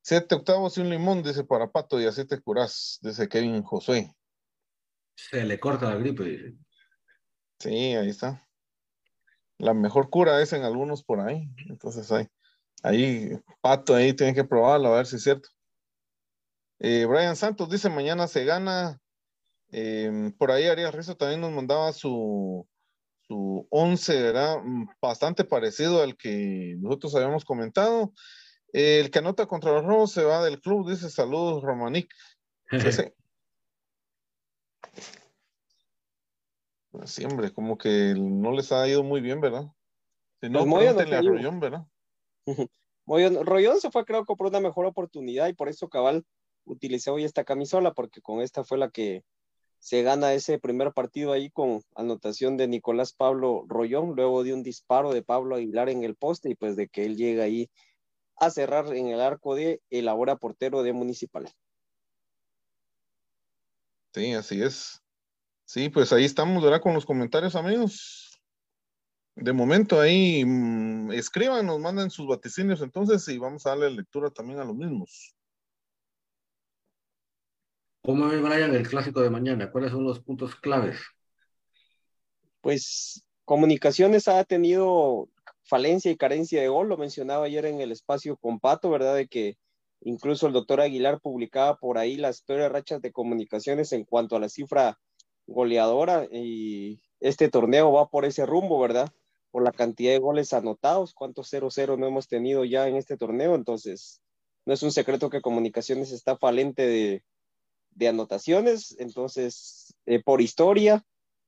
[0.00, 4.14] Siete octavos y un limón, dice para Pato, y así te curás, dice Kevin Josué.
[5.16, 6.54] Se le corta la gripe, dice.
[7.58, 8.48] Sí, ahí está.
[9.58, 11.48] La mejor cura es en algunos por ahí.
[11.68, 12.28] Entonces ahí,
[12.84, 15.48] ahí Pato ahí tiene que probarlo a ver si es cierto.
[16.78, 19.01] Eh, Brian Santos dice mañana se gana.
[19.72, 22.68] Eh, por ahí Ariel Rizzo también nos mandaba su,
[23.26, 24.58] su 11, ¿verdad?
[24.62, 28.12] Mm, Bastante parecido al que nosotros habíamos comentado.
[28.74, 32.08] Eh, el que anota contra los robos se va del club, dice saludos Romanic.
[37.06, 39.64] Sí, hombre, como que no les ha ido muy bien, ¿verdad?
[40.40, 41.34] Si no, Pues a no digo.
[41.34, 41.86] Rollón, ¿verdad?
[43.06, 46.24] Mollón- Rollón se fue creo que por una mejor oportunidad y por eso Cabal
[46.64, 49.24] utilicé hoy esta camisola porque con esta fue la que
[49.82, 54.62] se gana ese primer partido ahí con anotación de Nicolás Pablo Rollón, luego de un
[54.62, 57.68] disparo de Pablo Aguilar en el poste y pues de que él llega ahí
[58.36, 61.50] a cerrar en el arco de el ahora portero de Municipal.
[64.14, 65.02] Sí, así es.
[65.64, 66.80] Sí, pues ahí estamos, ¿verdad?
[66.80, 68.40] Con los comentarios, amigos.
[69.34, 74.30] De momento ahí mm, escriban, nos manden sus vaticinios entonces y vamos a darle lectura
[74.30, 75.34] también a los mismos.
[78.02, 79.70] ¿Cómo ve Brian el clásico de mañana?
[79.70, 81.00] ¿Cuáles son los puntos claves?
[82.62, 85.28] pues Comunicaciones ha tenido
[85.64, 89.16] falencia y carencia de gol, lo mencionaba ayer en el espacio con Pato, ¿verdad?
[89.16, 89.58] De que
[90.00, 94.40] incluso el doctor Aguilar publicaba por ahí las peores rachas de Comunicaciones en cuanto a
[94.40, 94.98] la cifra
[95.46, 99.10] goleadora y este torneo va por ese rumbo, ¿verdad?
[99.50, 103.56] Por la cantidad de goles anotados, cuántos 0-0 no hemos tenido ya en este torneo,
[103.56, 104.22] entonces
[104.64, 107.24] no es un secreto que Comunicaciones está falente de,
[107.94, 111.04] de anotaciones, entonces eh, por historia,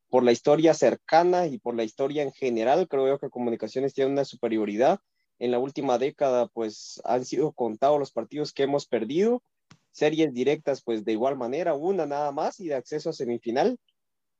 [0.09, 4.24] por la historia cercana y por la historia en general, creo que Comunicaciones tiene una
[4.24, 5.01] superioridad.
[5.40, 9.42] En la última década, pues han sido contados los partidos que hemos perdido,
[9.90, 13.78] series directas, pues de igual manera, una nada más y de acceso a semifinal.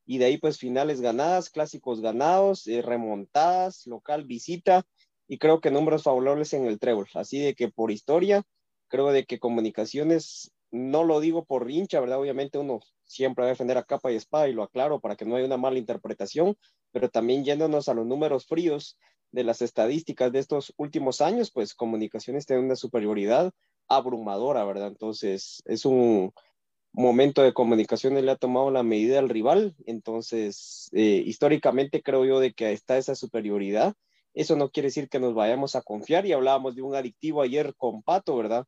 [0.07, 4.85] Y de ahí, pues finales ganadas, clásicos ganados, eh, remontadas, local, visita,
[5.27, 7.09] y creo que números favorables en el trébol.
[7.15, 8.45] Así de que por historia,
[8.89, 12.19] creo de que Comunicaciones, no lo digo por hincha, ¿verdad?
[12.19, 15.25] Obviamente uno siempre va a defender a capa y espada y lo aclaro para que
[15.25, 16.57] no haya una mala interpretación,
[16.91, 18.99] pero también yéndonos a los números fríos
[19.31, 23.53] de las estadísticas de estos últimos años, pues Comunicaciones tiene una superioridad
[23.89, 24.89] abrumadora, ¿verdad?
[24.89, 26.33] Entonces es un
[26.93, 32.41] momento de comunicaciones le ha tomado la medida al rival, entonces eh, históricamente creo yo
[32.41, 33.95] de que está esa superioridad
[34.35, 37.75] eso no quiere decir que nos vayamos a confiar y hablábamos de un adictivo ayer
[37.77, 38.67] con Pato, ¿verdad?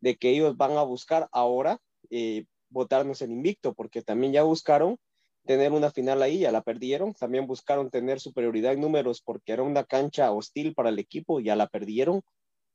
[0.00, 1.80] De que ellos van a buscar ahora
[2.10, 4.98] eh, votarnos en invicto, porque también ya buscaron
[5.44, 9.62] tener una final ahí, ya la perdieron, también buscaron tener superioridad en números porque era
[9.62, 12.22] una cancha hostil para el equipo, ya la perdieron.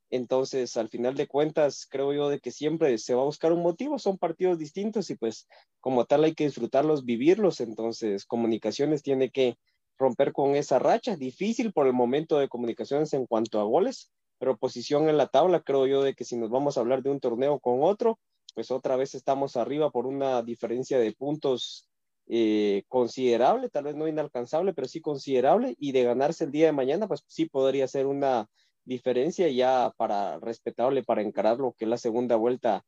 [0.10, 3.62] Entonces, al final de cuentas, creo yo de que siempre se va a buscar un
[3.62, 5.48] motivo, son partidos distintos y pues
[5.82, 7.60] como tal hay que disfrutarlos, vivirlos.
[7.62, 9.58] Entonces, comunicaciones tiene que
[9.98, 14.12] romper con esa racha, difícil por el momento de comunicaciones en cuanto a goles,
[14.44, 17.10] pero posición en la tabla, creo yo de que si nos vamos a hablar de
[17.10, 18.20] un torneo con otro,
[18.54, 21.88] pues otra vez estamos arriba por una diferencia de puntos
[22.28, 26.74] eh, considerable, tal vez no inalcanzable, pero sí considerable, y de ganarse el día de
[26.74, 28.50] mañana, pues sí podría ser una
[28.84, 32.84] diferencia ya para respetable para encarar lo que es la segunda vuelta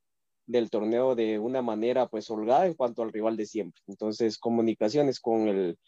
[0.48, 3.82] del torneo de una manera pues holgada en cuanto al rival de siempre.
[3.88, 5.80] Entonces, comunicaciones con el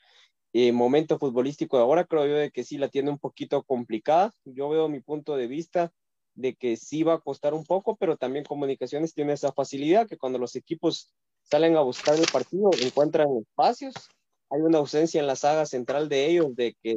[0.60, 4.34] eh, momento futbolístico de ahora, creo yo de que sí la tiene un poquito complicada.
[4.44, 5.92] Yo veo mi punto de vista
[6.34, 10.18] de que sí va a costar un poco, pero también comunicaciones tiene esa facilidad que
[10.18, 11.12] cuando los equipos
[11.44, 13.94] salen a buscar el partido, encuentran espacios.
[14.50, 16.96] Hay una ausencia en la saga central de ellos, de que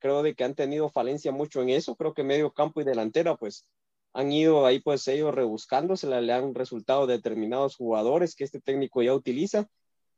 [0.00, 1.94] creo de que han tenido falencia mucho en eso.
[1.94, 3.64] Creo que medio campo y delantera, pues
[4.12, 9.14] han ido ahí, pues ellos rebuscándose, le han resultado determinados jugadores que este técnico ya
[9.14, 9.68] utiliza,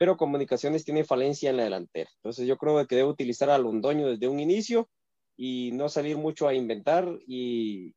[0.05, 2.11] pero Comunicaciones tiene falencia en la delantera.
[2.17, 4.91] Entonces yo creo que debe utilizar a Londoño desde un inicio
[5.35, 7.95] y no salir mucho a inventar y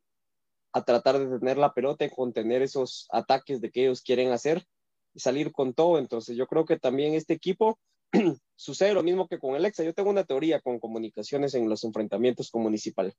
[0.71, 4.63] a tratar de tener la pelota y contener esos ataques de que ellos quieren hacer
[5.17, 5.99] salir con todo.
[5.99, 7.77] Entonces yo creo que también este equipo
[8.55, 9.83] sucede lo mismo que con el EXA.
[9.83, 13.13] Yo tengo una teoría con comunicaciones en los enfrentamientos con municipal.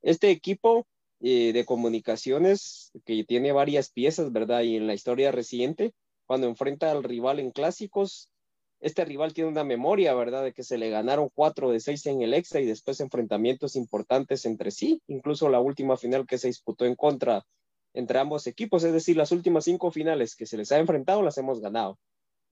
[0.00, 0.86] Este equipo
[1.20, 4.62] eh, de comunicaciones que tiene varias piezas, ¿verdad?
[4.62, 5.92] Y en la historia reciente,
[6.30, 8.30] cuando enfrenta al rival en clásicos,
[8.78, 10.44] este rival tiene una memoria, ¿verdad?
[10.44, 14.44] De que se le ganaron cuatro de seis en el EXA y después enfrentamientos importantes
[14.44, 17.42] entre sí, incluso la última final que se disputó en contra
[17.94, 21.36] entre ambos equipos, es decir, las últimas cinco finales que se les ha enfrentado las
[21.36, 21.98] hemos ganado.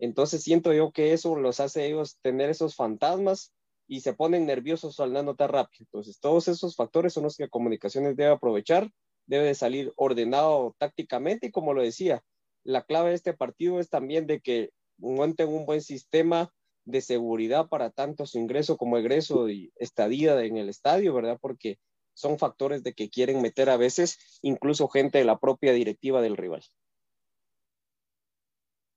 [0.01, 3.53] Entonces siento yo que eso los hace ellos tener esos fantasmas
[3.87, 5.87] y se ponen nerviosos al no tan rápido.
[5.87, 8.91] Entonces todos esos factores son los que comunicaciones debe aprovechar,
[9.27, 12.25] debe de salir ordenado tácticamente y como lo decía,
[12.69, 16.53] la clave de este partido es también de que monten un buen sistema
[16.85, 21.39] de seguridad para tanto su ingreso como egreso y estadía en el estadio, ¿verdad?
[21.41, 21.79] Porque
[22.13, 26.37] son factores de que quieren meter a veces incluso gente de la propia directiva del
[26.37, 26.63] rival.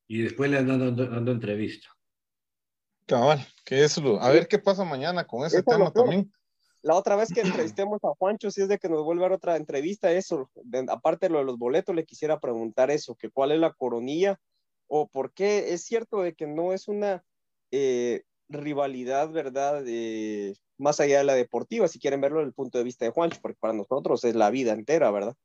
[0.09, 1.88] Y después le andan dando, entrevista.
[3.05, 6.30] Cabal, que es lo, a ver qué pasa mañana con ese tema también.
[6.82, 7.41] La otra vez que
[7.75, 10.49] entrevistemos a Juancho, si es de que nos vuelve a dar otra entrevista, eso,
[10.89, 14.39] aparte de lo de los boletos, le quisiera preguntar eso, que cuál es la coronilla
[14.88, 17.23] o por qué es cierto de que no es una
[17.71, 19.84] eh, rivalidad, ¿verdad?
[19.84, 23.11] De, más allá de la deportiva, si quieren verlo desde el punto de vista de
[23.11, 25.36] Juancho, porque para nosotros es la vida entera, ¿verdad?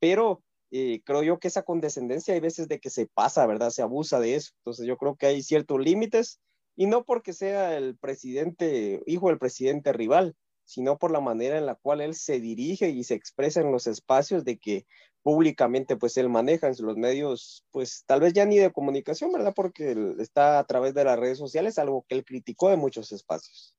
[0.00, 3.70] Pero eh, creo yo que esa condescendencia hay veces de que se pasa, ¿verdad?
[3.70, 4.52] Se abusa de eso.
[4.60, 6.40] Entonces yo creo que hay ciertos límites
[6.76, 10.36] y no porque sea el presidente, hijo del presidente rival,
[10.68, 13.86] sino por la manera en la cual él se dirige y se expresa en los
[13.86, 14.86] espacios de que
[15.22, 19.54] públicamente pues él maneja en los medios, pues tal vez ya ni de comunicación, ¿verdad?
[19.56, 23.74] Porque está a través de las redes sociales, algo que él criticó en muchos espacios.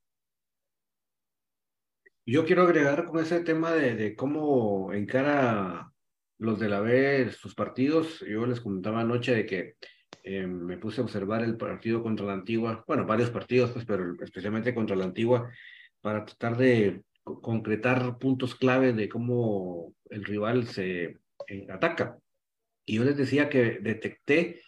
[2.26, 5.94] Yo quiero agregar con ese tema de, de cómo encara
[6.40, 8.22] los de la B sus partidos.
[8.22, 9.76] Yo les comentaba anoche de que
[10.24, 14.16] eh, me puse a observar el partido contra la Antigua, bueno, varios partidos, pues, pero
[14.24, 15.52] especialmente contra la Antigua,
[16.02, 22.18] para tratar de concretar puntos clave de cómo el rival se eh, ataca.
[22.86, 24.62] Y yo les decía que detecté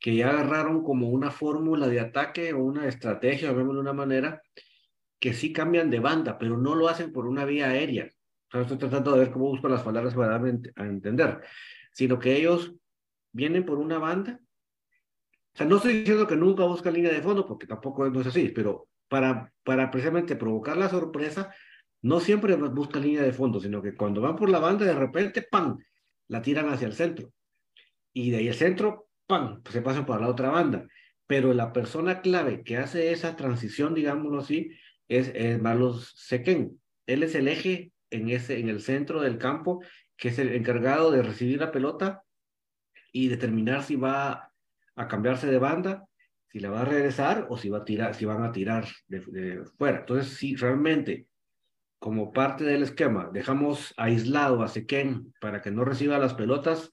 [0.00, 4.42] que ya agarraron como una fórmula de ataque o una estrategia, vemos de una manera,
[5.20, 8.08] que sí cambian de banda, pero no lo hacen por una vía aérea.
[8.48, 11.40] O sea, estoy tratando de ver cómo busco las palabras para darme a entender,
[11.92, 12.74] sino que ellos
[13.32, 14.40] vienen por una banda.
[15.54, 18.28] O sea, no estoy diciendo que nunca buscan línea de fondo, porque tampoco no es
[18.28, 21.54] así, pero para, para precisamente provocar la sorpresa,
[22.02, 25.42] no siempre buscan línea de fondo, sino que cuando van por la banda, de repente,
[25.42, 25.78] ¡pam!,
[26.28, 27.32] la tiran hacia el centro.
[28.12, 30.86] Y de ahí el centro, ¡pam!, se pasan para la otra banda.
[31.26, 34.70] Pero la persona clave que hace esa transición, digámoslo así,
[35.08, 36.80] es, es Marlos Sequen.
[37.06, 39.82] Él es el eje en, ese, en el centro del campo,
[40.16, 42.22] que es el encargado de recibir la pelota
[43.12, 44.52] y determinar si va
[44.96, 46.07] a cambiarse de banda,
[46.50, 49.64] si la va a regresar o si, va a tirar, si van a tirar de,
[49.76, 50.00] fuera.
[50.00, 51.26] Entonces, si realmente
[51.98, 56.90] como parte del esquema dejamos aislado a Sequén para que no reciba las pelotas,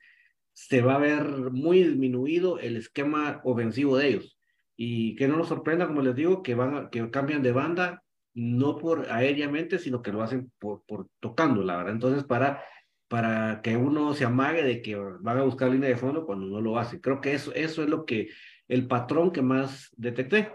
[0.53, 4.39] se va a ver muy disminuido el esquema ofensivo de ellos.
[4.77, 8.03] Y que no nos sorprenda, como les digo, que, van que cambian de banda
[8.33, 11.93] no por aéreamente, sino que lo hacen por, por tocándola, ¿verdad?
[11.93, 12.61] Entonces, para,
[13.07, 16.59] para que uno se amague de que van a buscar línea de fondo cuando no
[16.59, 16.99] lo hace.
[16.99, 18.29] Creo que eso, eso es lo que,
[18.67, 20.51] el patrón que más detecté.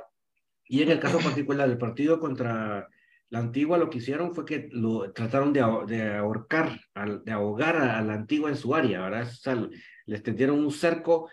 [0.66, 2.88] Y en el caso particular del partido contra
[3.28, 6.80] la antigua, lo que hicieron fue que lo trataron de, de ahorcar,
[7.24, 9.22] de ahogar a, la antigua en su área, ¿verdad?
[9.22, 9.68] O sea,
[10.06, 11.30] les tendieron un cerco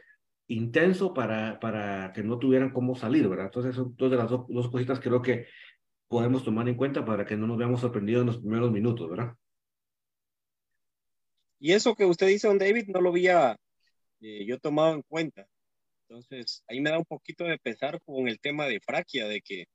[0.47, 3.47] intenso para, para que no tuvieran cómo salir, ¿verdad?
[3.47, 5.47] Entonces, son dos de las dos, dos cositas creo que
[6.07, 9.33] podemos tomar en cuenta para que no nos veamos sorprendidos en los primeros minutos, ¿verdad?
[11.59, 13.57] Y eso que usted dice, don David, no lo había
[14.21, 15.47] eh, yo tomado en cuenta.
[16.09, 19.65] Entonces, ahí me da un poquito de pesar con el tema de Fraquia, de que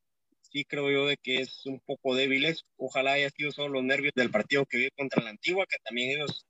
[0.40, 2.46] sí creo yo de que es un poco débil.
[2.76, 6.16] Ojalá haya sido solo los nervios del partido que vi contra la Antigua, que también
[6.16, 6.46] ellos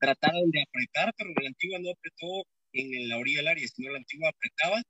[0.00, 3.98] trataron de apretar, pero la Antigua no apretó en la orilla del área, sino la
[3.98, 4.82] Antigua apretaba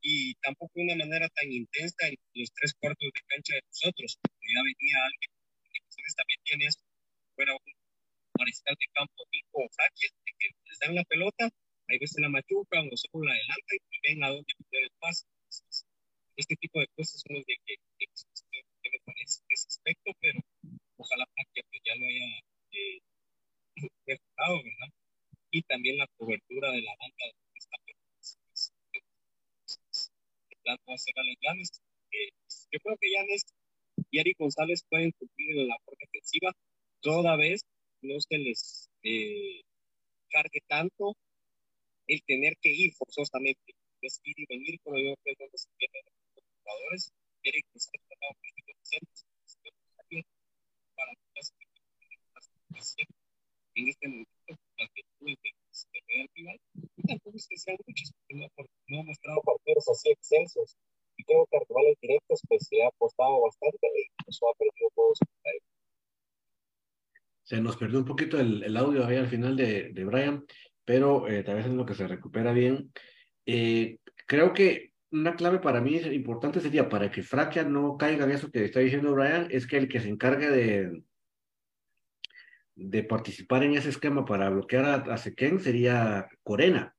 [0.00, 4.18] y tampoco de una manera tan intensa en los tres cuartos de cancha de nosotros.
[4.22, 5.30] Ya venía alguien
[5.70, 6.74] que también tienes
[7.36, 7.72] fuera un
[8.38, 11.48] mariscal de campo tipo Fraquia, que les dan la pelota
[11.88, 15.26] hay veces la machucan o solo la adelantan y ven a dónde poner el paso.
[16.36, 20.40] este tipo de cosas son las de que, que, que, me parece ese aspecto, pero
[20.96, 22.26] ojalá que ya lo haya
[22.72, 23.00] eh,
[24.06, 24.90] mejorado, ¿verdad?
[25.50, 27.76] Y también la cobertura de la banda de esta
[30.64, 31.70] plan va a ser a los
[32.72, 33.44] yo creo que Llanes
[34.10, 36.52] y Ari González pueden cumplir en la parte defensiva
[37.00, 37.62] toda vez
[38.02, 39.60] no se les eh,
[40.30, 41.14] cargue tanto
[42.22, 45.68] tener que ir forzosamente, es ir y venir, se los
[46.62, 47.12] jugadores,
[50.96, 51.12] para
[53.88, 54.06] este
[54.94, 58.12] que tuve que se vea al final, y tampoco es que sean muchos,
[58.54, 60.10] porque no, mostrado partidos así
[61.16, 61.24] y
[62.00, 65.18] directos pues se ha apostado bastante y eso ha perdido todos
[67.44, 70.44] se nos perdió un poquito el, el audio ahí al final de, de Brian
[70.84, 72.92] pero eh, tal vez en lo que se recupera bien.
[73.46, 78.32] Eh, creo que una clave para mí importante sería para que Fraquia no caiga en
[78.32, 81.02] eso que está diciendo Brian, es que el que se encargue de,
[82.74, 86.96] de participar en ese esquema para bloquear a, a Sequén sería Corena,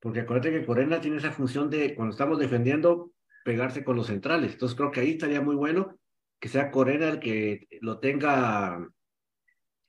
[0.00, 3.12] porque acuérdate que Corena tiene esa función de, cuando estamos defendiendo,
[3.44, 4.52] pegarse con los centrales.
[4.52, 5.98] Entonces creo que ahí estaría muy bueno
[6.40, 8.86] que sea Corena el que lo tenga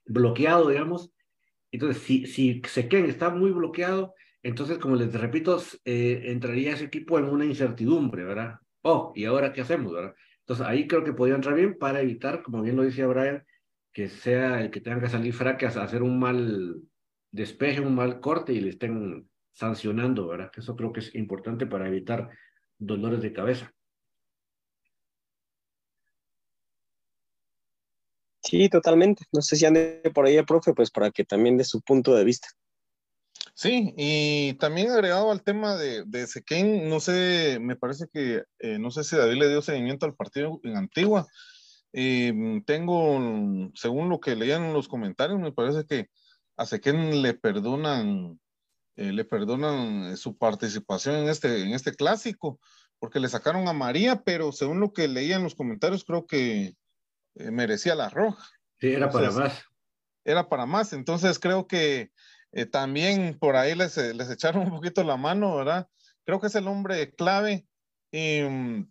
[0.06, 1.12] bloqueado, digamos,
[1.70, 7.18] entonces, si, si Sequén está muy bloqueado, entonces, como les repito, eh, entraría ese equipo
[7.18, 8.56] en una incertidumbre, ¿verdad?
[8.82, 10.14] Oh, ¿y ahora qué hacemos, verdad?
[10.40, 13.44] Entonces, ahí creo que podría entrar bien para evitar, como bien lo decía Brian,
[13.92, 16.76] que sea el que tenga que salir fracas a hacer un mal
[17.30, 20.50] despeje, un mal corte y le estén sancionando, ¿verdad?
[20.56, 22.30] Eso creo que es importante para evitar
[22.78, 23.72] dolores de cabeza.
[28.48, 29.24] Sí, totalmente.
[29.30, 32.14] No sé si ande por ahí el profe, pues para que también dé su punto
[32.14, 32.48] de vista.
[33.54, 38.78] Sí, y también agregado al tema de, de Sequén, no sé, me parece que, eh,
[38.78, 41.26] no sé si David le dio seguimiento al partido en Antigua.
[41.92, 46.08] Eh, tengo, según lo que leían en los comentarios, me parece que
[46.56, 48.40] a Sequén le perdonan,
[48.96, 52.58] eh, le perdonan su participación en este, en este clásico,
[52.98, 56.76] porque le sacaron a María, pero según lo que leía en los comentarios, creo que
[57.36, 58.48] eh, merecía la roja.
[58.80, 59.64] Sí, era para más.
[60.24, 62.10] Era para más, entonces creo que
[62.52, 65.88] eh, también por ahí les, eh, les echaron un poquito la mano, ¿verdad?
[66.24, 67.66] Creo que es el hombre clave.
[68.12, 68.90] Y, mm,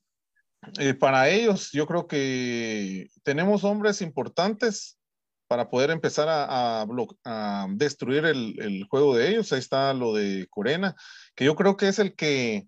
[1.00, 4.98] para ellos, yo creo que tenemos hombres importantes
[5.48, 6.86] para poder empezar a,
[7.24, 9.54] a, destruir el, el, juego de ellos.
[9.54, 10.96] Ahí está lo de Corena,
[11.36, 12.68] que yo creo que es el que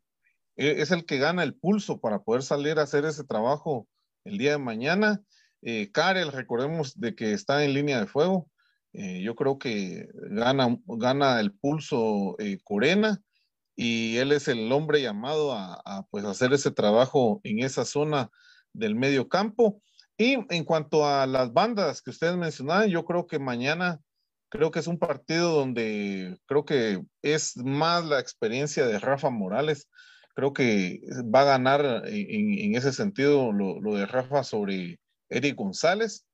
[0.60, 3.88] e, es el que gana el pulso para poder salir a hacer ese trabajo
[4.26, 5.22] el día de mañana.
[5.62, 8.50] Eh, Karel, recordemos de que está en línea de fuego.
[8.94, 13.22] Eh, yo creo que gana, gana el pulso eh, Corena
[13.76, 18.30] y él es el hombre llamado a, pues hacer ese trabajo en esa zona
[18.74, 19.82] del medio campo.
[20.18, 24.02] Y en cuanto a las bandas que ustedes mencionaban, yo creo que mañana
[24.50, 29.88] creo que es un partido donde creo que es más la experiencia de Rafa Morales.
[30.36, 31.02] Creo que
[31.34, 35.00] va a ganar en, ese sentido lo, lo, de Rafa sobre,
[35.30, 36.26] Eric González.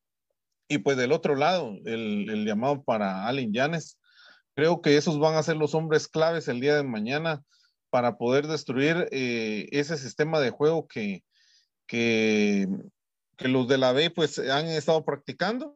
[0.67, 3.99] Y pues del otro lado, el, llamado para Allen Yanes.
[4.55, 7.43] Creo que esos van a ser los hombres claves el día de mañana
[7.89, 11.23] para poder destruir eh, ese sistema de juego que,
[11.87, 12.67] que,
[13.39, 15.75] los de la B pues han estado practicando.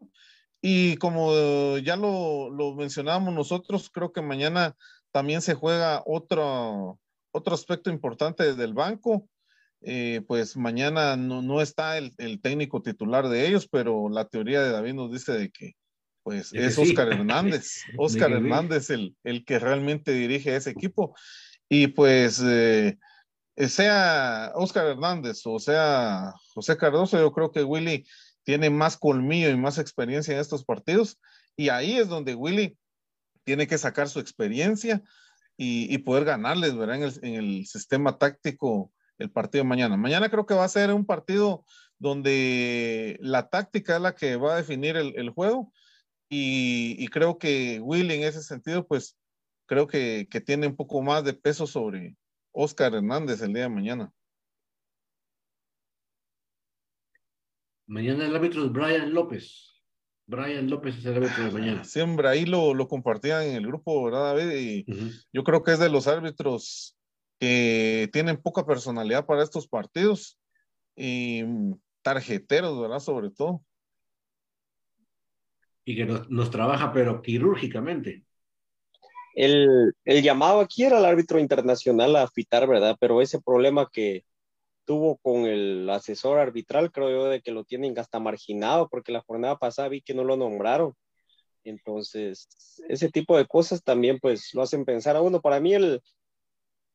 [0.62, 4.76] Y como ya lo, lo mencionábamos nosotros, creo que mañana
[5.12, 7.00] también se juega otro,
[7.32, 9.28] otro aspecto importante del banco
[9.82, 14.62] eh, pues mañana no, no está el, el, técnico titular de ellos, pero la teoría
[14.62, 15.74] de David nos dice de que
[16.24, 16.82] pues De que es sí.
[16.82, 18.36] Oscar Hernández, Oscar que.
[18.36, 21.16] Hernández el, el que realmente dirige ese equipo.
[21.70, 22.98] Y pues eh,
[23.68, 28.06] sea Oscar Hernández o sea José Cardoso, yo creo que Willy
[28.44, 31.20] tiene más colmillo y más experiencia en estos partidos.
[31.56, 32.78] Y ahí es donde Willy
[33.44, 35.02] tiene que sacar su experiencia
[35.58, 36.96] y, y poder ganarles, ¿verdad?
[36.98, 39.98] En el, en el, sistema táctico el partido de mañana.
[39.98, 41.66] Mañana creo que va a ser un partido
[42.00, 45.72] donde la táctica es la que va a definir el, el juego
[46.30, 49.18] y, y, creo que Willy en ese sentido, pues
[49.66, 52.16] creo que, que tiene un poco más de peso sobre
[52.52, 54.14] Oscar Hernández el día de mañana.
[57.88, 59.84] Mañana el árbitro es Brian López.
[60.28, 61.84] Brian López es el árbitro de mañana.
[61.84, 64.52] Siempre ahí lo, lo compartían en el grupo, ¿verdad, David?
[64.52, 65.26] Y uh -huh.
[65.34, 66.99] yo creo que es de los árbitros
[67.40, 70.38] que tienen poca personalidad para estos partidos
[70.96, 71.44] y
[72.02, 73.00] tarjeteros, ¿verdad?
[73.00, 73.64] Sobre todo.
[75.86, 78.24] Y que nos, nos trabaja, pero quirúrgicamente.
[79.34, 82.98] El, el, llamado aquí era el árbitro internacional a fitar, ¿verdad?
[83.00, 84.26] Pero ese problema que
[84.86, 89.22] tuvo con el asesor arbitral, creo yo, de que lo tienen hasta marginado, porque la
[89.22, 90.94] jornada pasada vi que no lo nombraron.
[91.64, 92.48] Entonces,
[92.90, 95.42] ese tipo de cosas también, pues, lo hacen pensar a uno.
[95.42, 96.02] Para mí, el,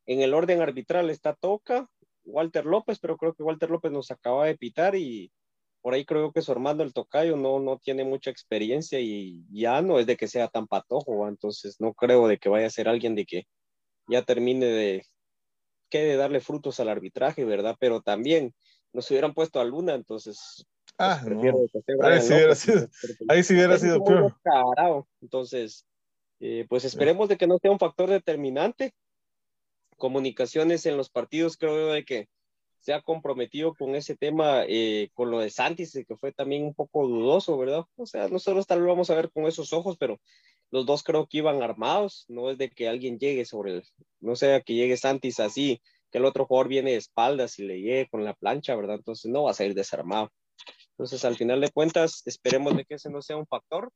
[0.07, 1.89] en el orden arbitral está Toca,
[2.25, 5.31] Walter López, pero creo que Walter López nos acaba de pitar y
[5.83, 9.83] por ahí creo que su hermano el Tocayo no, no tiene mucha experiencia y ya
[9.83, 12.89] no es de que sea tan patojo, entonces no creo de que vaya a ser
[12.89, 13.47] alguien de que
[14.09, 15.03] ya termine de
[15.91, 17.77] que de darle frutos al arbitraje, ¿verdad?
[17.79, 18.55] Pero también
[18.93, 20.67] nos hubieran puesto a Luna, entonces
[20.99, 21.43] ah, pues, no.
[22.03, 22.89] ahí, sí hubiera sido,
[23.29, 24.35] ahí sí hubiera sido peor.
[25.21, 25.87] Entonces,
[26.41, 28.95] eh, pues esperemos de que no sea un factor determinante.
[29.97, 32.29] Comunicaciones en los partidos, creo yo, de que
[32.81, 36.75] se ha comprometido con ese tema, eh, con lo de Santis, que fue también un
[36.75, 37.85] poco dudoso, ¿verdad?
[37.97, 40.21] O sea, nosotros tal vez vamos a ver con esos ojos, pero
[40.71, 43.85] los dos creo que iban armados, no es de que alguien llegue sobre el,
[44.21, 45.81] no sea que llegue Santis así,
[46.11, 48.97] que el otro jugador viene de espaldas y le llegue con la plancha, ¿verdad?
[48.97, 50.31] Entonces no va a salir desarmado.
[50.91, 53.91] Entonces, al final de cuentas, esperemos de que ese no sea un factor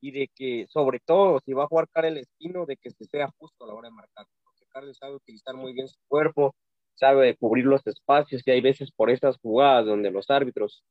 [0.00, 3.28] y de que, sobre todo, si va a jugar Karel Espino, de que se sea
[3.38, 4.26] justo a la hora de marcar,
[4.70, 6.54] Karel sabe utilizar muy bien su cuerpo,
[6.94, 10.84] sabe cubrir los espacios y hay veces por esas jugadas donde los árbitros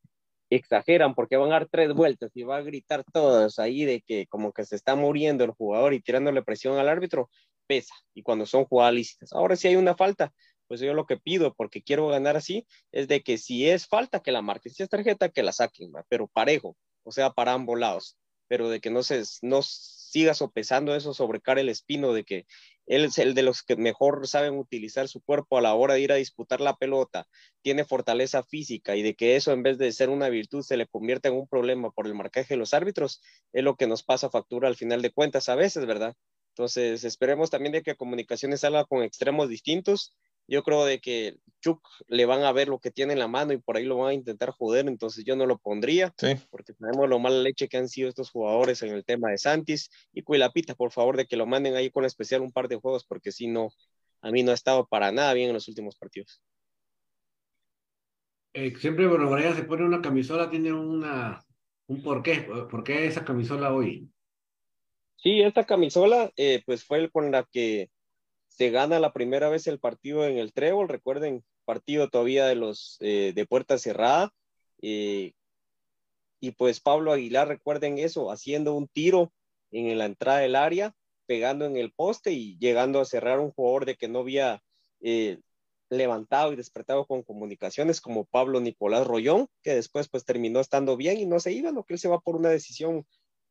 [0.49, 4.25] exageran porque van a dar tres vueltas y va a gritar todas ahí de que
[4.27, 7.29] como que se está muriendo el jugador y tirándole presión al árbitro,
[7.67, 7.93] pesa.
[8.13, 9.33] Y cuando son jugadas lícitas.
[9.33, 10.33] Ahora si hay una falta,
[10.67, 14.21] pues yo lo que pido, porque quiero ganar así, es de que si es falta,
[14.21, 14.73] que la marquen.
[14.73, 18.17] Si es tarjeta, que la saquen, pero parejo, o sea, para ambos lados.
[18.47, 22.45] Pero de que no se no siga sopesando eso sobre Karel Espino, de que
[22.89, 26.01] él es el de los que mejor saben utilizar su cuerpo a la hora de
[26.01, 27.27] ir a disputar la pelota,
[27.61, 30.87] tiene fortaleza física y de que eso en vez de ser una virtud se le
[30.87, 33.21] convierte en un problema por el marcaje de los árbitros,
[33.53, 36.15] es lo que nos pasa factura al final de cuentas a veces, ¿verdad?
[36.55, 40.15] Entonces esperemos también de que Comunicaciones salga con extremos distintos.
[40.49, 43.53] Yo creo de que Chuck le van a ver lo que tiene en la mano
[43.53, 46.35] y por ahí lo van a intentar joder, entonces yo no lo pondría, sí.
[46.49, 49.91] porque sabemos lo mala leche que han sido estos jugadores en el tema de Santis
[50.11, 53.05] y Cuilapita, por favor, de que lo manden ahí con especial un par de juegos,
[53.05, 53.69] porque si no,
[54.21, 56.41] a mí no ha estado para nada bien en los últimos partidos.
[58.53, 61.45] Eh, siempre, bueno, Brian se pone una camisola, tiene una,
[61.87, 64.09] un porqué, ¿por qué esa camisola hoy?
[65.17, 67.91] Sí, esta camisola, eh, pues fue con la que
[68.49, 72.97] se gana la primera vez el partido en el Trébol, recuerden, partido todavía de los
[72.99, 74.33] eh, de puerta cerrada,
[74.81, 75.33] eh,
[76.41, 79.31] y pues Pablo Aguilar, recuerden eso, haciendo un tiro
[79.71, 80.93] en la entrada del área,
[81.25, 84.63] pegando en el poste y llegando a cerrar un jugador de que no había
[85.01, 85.39] eh,
[85.89, 91.17] levantado y despertado con comunicaciones como Pablo Nicolás Rollón, que después pues terminó estando bien
[91.17, 93.05] y no se iba, lo que él se va por una decisión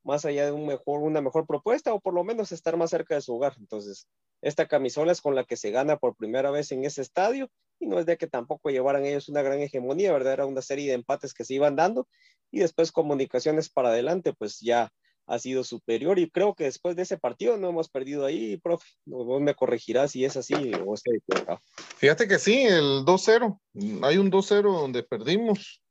[0.04, 3.14] más allá de un mejor, una mejor propuesta o por lo menos estar más cerca
[3.14, 3.54] de su hogar.
[3.58, 4.06] Entonces,
[4.42, 7.86] esta camisola es con la que se gana por primera vez en ese estadio y
[7.86, 10.34] no es de que tampoco llevaran ellos una gran hegemonía, ¿verdad?
[10.34, 12.08] Era una serie de empates que se iban dando
[12.50, 14.90] y después comunicaciones para adelante, pues ya
[15.26, 18.86] ha sido superior y creo que después de ese partido no hemos perdido ahí, profe.
[19.04, 21.60] Vos me corregirás si es así o estoy equivocado.
[21.96, 23.60] Fíjate que sí, el 2-0.
[24.02, 25.82] Hay un 2-0 donde perdimos.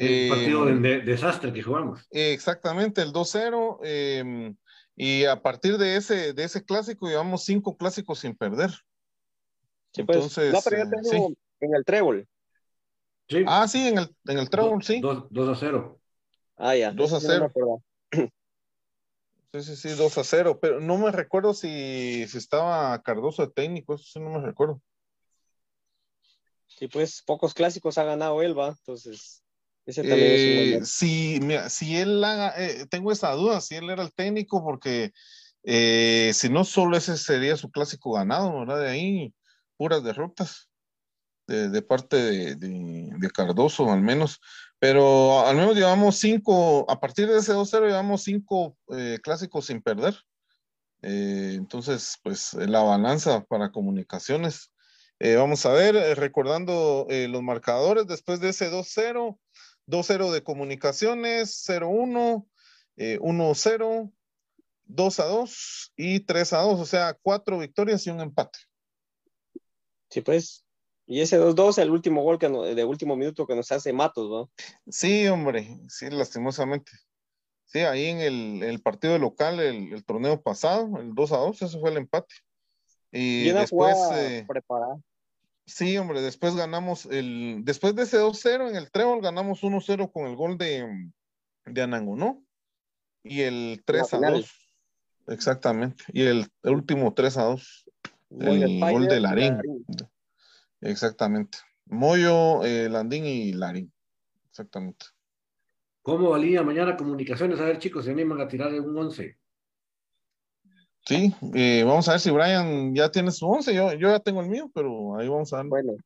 [0.00, 2.00] Un eh, partido de, de, desastre que jugamos.
[2.10, 3.80] Exactamente, el 2-0.
[3.84, 4.54] Eh,
[4.96, 8.70] y a partir de ese, de ese clásico, llevamos cinco clásicos sin perder.
[9.92, 11.38] Sí, pues, Entonces, no, pero yo tengo sí.
[11.60, 12.28] en el trébol.
[13.28, 13.44] Sí.
[13.46, 15.02] Ah, sí, en el, en el trébol, sí.
[15.02, 16.00] 2 a 0.
[16.56, 16.92] Ah, ya.
[16.92, 17.52] 2 a 0.
[19.52, 20.60] Sí, sí, sí, 2 a 0.
[20.62, 24.80] Pero no me recuerdo si, si estaba Cardoso de técnico, eso sí no me recuerdo.
[26.68, 28.68] Sí, pues pocos clásicos ha ganado él, va.
[28.68, 29.42] Entonces,
[29.90, 33.60] ese también es un Eh, buen- si, mira, si él haga, eh, tengo esa duda,
[33.60, 35.12] si él era el técnico, porque
[35.62, 38.80] eh, si no, solo ese sería su clásico ganado, ¿verdad?
[38.80, 39.34] De ahí,
[39.76, 40.68] puras derrotas
[41.46, 44.40] de, de parte de, de- de Cardoso, al menos.
[44.78, 49.82] Pero al menos llevamos cinco, a partir de ese 2-0, llevamos cinco eh, clásicos sin
[49.82, 50.16] perder.
[51.02, 54.70] Eh, entonces, pues la balanza para comunicaciones.
[55.18, 59.38] Eh, vamos a ver, recordando los marcadores después de ese 2-0,
[59.90, 62.46] 2-0 de comunicaciones, 0-1,
[62.96, 64.12] eh, 1-0,
[64.86, 68.58] 2-2 y 3-2, o sea, cuatro victorias y un empate.
[70.10, 70.64] Sí, pues.
[71.06, 74.30] Y ese 2-2, el último gol que no- de último minuto que nos hace Matos,
[74.30, 74.50] ¿no?
[74.88, 76.92] Sí, hombre, sí, lastimosamente.
[77.64, 81.62] Sí, ahí en el, el partido local, el, el torneo pasado, el 2 a 2,
[81.62, 82.34] eso fue el empate.
[83.12, 85.00] Y, Y una después, eh, preparada.
[85.70, 90.26] Sí, hombre, después ganamos el, después de ese 2-0 en el Trébol, ganamos 1-0 con
[90.26, 91.10] el gol de,
[91.66, 92.44] de Anangonó
[93.22, 94.32] y el 3 a final.
[94.34, 94.60] 2.
[95.28, 96.04] Exactamente.
[96.12, 97.90] Y el, el último 3 a 2.
[98.30, 99.56] Gol de El gol de Larín.
[99.56, 99.84] Larín.
[100.80, 101.58] Exactamente.
[101.86, 103.92] Moyo, eh, Landín y Larín.
[104.48, 105.06] Exactamente.
[106.02, 107.60] ¿Cómo valía mañana comunicaciones?
[107.60, 109.39] A ver, chicos, se animan a tirar un 11.
[111.06, 113.74] Sí, eh, vamos a ver si Brian ya tiene su 11.
[113.74, 115.66] Yo, yo ya tengo el mío, pero ahí vamos a ver.
[115.66, 115.96] Bueno,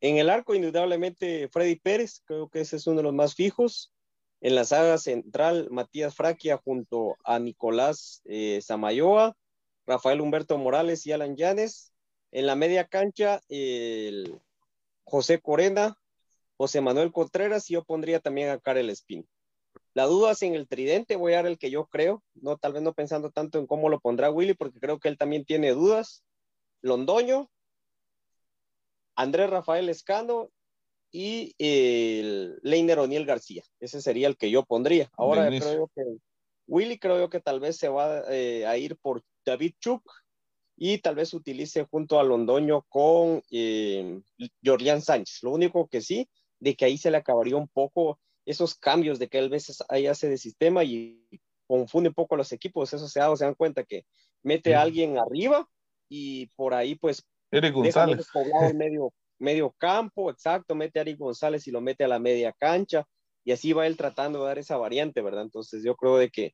[0.00, 3.92] en el arco, indudablemente, Freddy Pérez, creo que ese es uno de los más fijos.
[4.40, 9.34] En la saga central, Matías Fraquia junto a Nicolás eh, Samayoa,
[9.86, 11.92] Rafael Humberto Morales y Alan Llanes.
[12.30, 14.38] En la media cancha, el
[15.02, 15.96] José Corena,
[16.56, 19.24] José Manuel Contreras y yo pondría también a Karel Espino.
[19.98, 22.72] La duda es en el tridente, voy a dar el que yo creo, no tal
[22.72, 25.72] vez no pensando tanto en cómo lo pondrá Willy, porque creo que él también tiene
[25.72, 26.22] dudas.
[26.82, 27.50] Londoño,
[29.16, 30.50] Andrés Rafael Escano
[31.10, 33.64] y el Leiner O'Neill García.
[33.80, 35.10] Ese sería el que yo pondría.
[35.16, 36.04] Ahora creo que
[36.68, 40.08] Willy creo yo que tal vez se va eh, a ir por David Chuk
[40.76, 44.20] y tal vez utilice junto a Londoño con eh,
[44.64, 45.42] Jorlián Sánchez.
[45.42, 46.30] Lo único que sí,
[46.60, 49.82] de que ahí se le acabaría un poco esos cambios de que él a veces
[49.88, 51.26] ahí hace de sistema y
[51.66, 52.92] confunde un poco a los equipos.
[52.92, 54.04] Eso se, da- se dan cuenta que
[54.42, 55.68] mete a alguien arriba
[56.08, 58.26] y por ahí pues Eric González.
[58.32, 62.52] poblado medio, medio campo, exacto, mete a Ari González y lo mete a la media
[62.52, 63.04] cancha,
[63.44, 65.42] y así va él tratando de dar esa variante, ¿verdad?
[65.42, 66.52] Entonces yo creo de que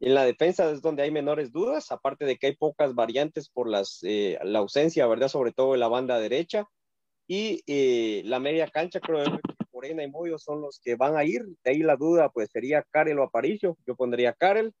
[0.00, 3.68] en la defensa es donde hay menores dudas, aparte de que hay pocas variantes por
[3.68, 5.28] las, eh, la ausencia, ¿verdad?
[5.28, 6.64] Sobre todo en la banda derecha,
[7.28, 9.22] y eh, la media cancha creo
[9.80, 12.50] que Morena y Moyo son los que van a ir, de ahí la duda pues
[12.50, 14.72] sería Karel o Aparicio, yo pondría Karel,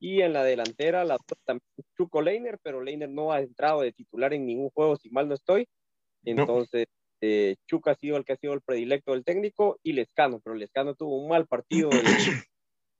[0.00, 1.64] y en la delantera la también
[1.96, 5.34] Chuco Leiner, pero Leiner no ha entrado de titular en ningún juego, si mal no
[5.34, 5.68] estoy.
[6.24, 6.86] Entonces,
[7.20, 10.54] eh, Chuca ha sido el que ha sido el predilecto del técnico y Lescano, pero
[10.54, 11.98] Lescano tuvo un mal partido en,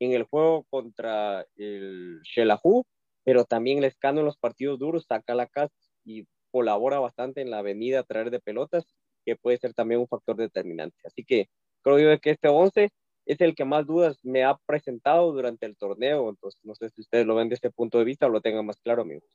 [0.01, 2.85] en el juego contra el Shelahu,
[3.25, 7.59] pero también Lescano en los partidos duros saca la casa y colabora bastante en la
[7.59, 8.98] avenida a traer de pelotas,
[9.29, 10.97] que puede ser también un factor determinante.
[11.05, 11.51] Así que
[11.83, 12.91] creo yo que este 11
[13.27, 17.03] es el que más dudas me ha presentado durante el torneo, entonces no sé si
[17.03, 19.29] ustedes lo ven desde este punto de vista o lo tengan más claro, amigos.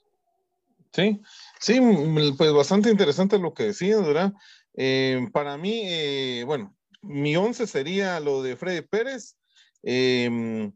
[0.93, 1.21] Sí,
[1.59, 4.33] sí, mm, pues bastante interesante lo que decías, ¿verdad?
[4.75, 9.37] Eh, para mí, eh, bueno, mi once sería lo de Freddy Pérez,
[9.83, 10.71] eh,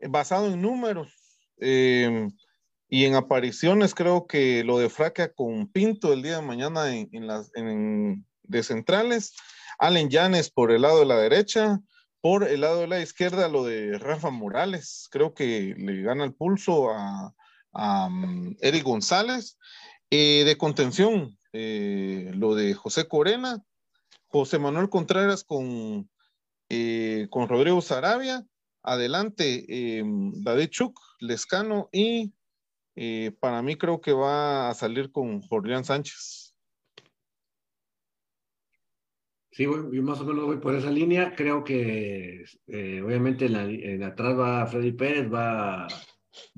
[0.00, 1.12] basado en números
[1.60, 2.28] eh,
[2.88, 7.26] y en apariciones, creo que lo de Fraca con Pinto el día de mañana en,
[7.26, 7.50] las
[8.48, 9.34] de centrales,
[9.78, 11.78] Allen Llanes por el lado de la derecha,
[12.20, 16.34] por el lado de la izquierda lo de Rafa Morales, creo que le gana el
[16.34, 17.32] pulso a,
[17.72, 19.56] a um, Eric González.
[20.10, 23.62] Eh, de contención, eh, lo de José Corena,
[24.28, 26.08] José Manuel Contreras con,
[26.70, 28.42] eh, con Rodrigo Sarabia,
[28.82, 29.66] adelante
[30.36, 32.32] David Chuk, Lescano y
[33.38, 36.47] para mí creo que va a salir con Jorlián Sánchez.
[39.58, 41.34] Sí, yo más o menos voy por esa línea.
[41.34, 45.88] Creo que eh, obviamente en, la, en atrás va Freddy Pérez, va,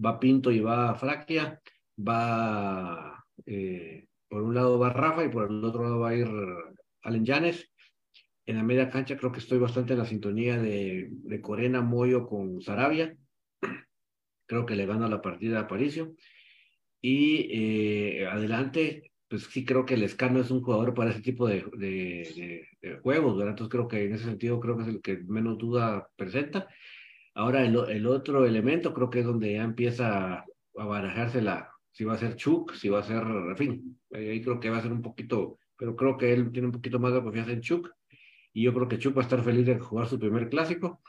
[0.04, 1.58] va Pinto y va Fraquia,
[1.98, 6.28] va eh, por un lado va Rafa y por el otro lado va a ir
[7.00, 7.72] Allen Llanes.
[8.44, 12.26] En la media cancha creo que estoy bastante en la sintonía de, de Corena Moyo
[12.26, 13.16] con Sarabia.
[14.44, 16.16] Creo que le gana la partida a Aparicio.
[17.00, 21.48] Y eh, adelante, pues sí creo que el Escano es un jugador para ese tipo
[21.48, 21.88] de, de,
[22.36, 23.52] de- de juegos, ¿verdad?
[23.52, 26.68] Entonces creo que en ese sentido creo que es el que menos duda presenta.
[27.34, 32.04] Ahora el, el otro elemento creo que es donde ya empieza a barajarse la, si
[32.04, 34.82] va a ser Chuk, si va a ser, en fin, ahí creo que va a
[34.82, 37.90] ser un poquito pero creo que él tiene un poquito más de confianza en Chuck
[38.52, 41.00] y yo creo que Chuck va a estar feliz de jugar su primer clásico.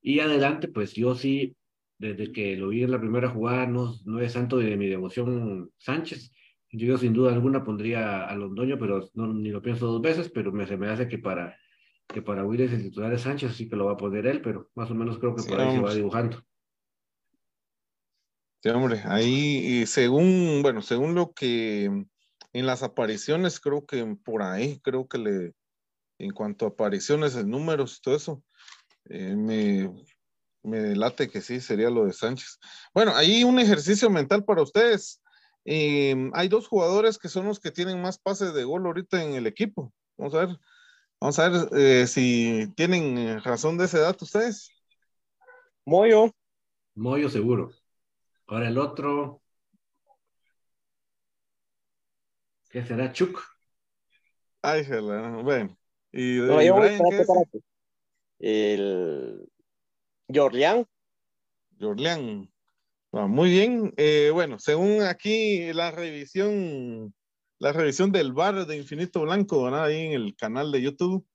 [0.00, 1.56] Y adelante, pues yo sí,
[1.98, 5.70] desde que lo vi en la primera jugada, no, no es santo de mi devoción
[5.78, 6.32] Sánchez.
[6.70, 10.52] Yo sin duda alguna pondría a Londoño, pero no, ni lo pienso dos veces, pero
[10.52, 11.56] me, se me hace que para
[12.08, 14.70] que para Willis el titular es Sánchez, así que lo va a poner él, pero
[14.74, 16.42] más o menos creo que Sí, por ahí se va dibujando.
[18.62, 24.80] Sí, hombre, ahí, según, bueno, según lo que en las apariciones, creo que por ahí,
[24.80, 25.54] creo que le,
[26.18, 28.42] en cuanto a apariciones en números y todo eso,
[29.04, 29.92] eh, me,
[30.62, 32.58] me delate que sí, sería lo de Sánchez.
[32.92, 35.22] Bueno, ahí un ejercicio mental para ustedes.
[35.64, 39.34] Eh, hay dos jugadores que son los que tienen más pases de gol ahorita en
[39.34, 39.92] el equipo.
[40.16, 40.56] Vamos a ver,
[41.20, 44.70] vamos a ver eh, si tienen razón de ese dato ustedes.
[45.84, 46.32] Moyo,
[46.94, 47.70] Moyo seguro.
[48.46, 49.40] Ahora el otro.
[52.70, 53.12] ¿Qué será?
[53.12, 53.40] Chuck.
[54.62, 55.76] Ay, jala, bueno.
[56.12, 57.28] Y de no, yo voy, Brian, ¿qué espérate, es?
[57.28, 57.64] espérate.
[58.40, 59.48] El
[60.32, 60.86] Jorlián,
[61.80, 62.50] Jorleán.
[63.12, 63.92] Ah, muy bien.
[63.96, 67.14] Eh, bueno, según aquí la revisión,
[67.58, 69.84] la revisión del bar de Infinito Blanco, ¿verdad?
[69.84, 71.26] Ahí en el canal de YouTube.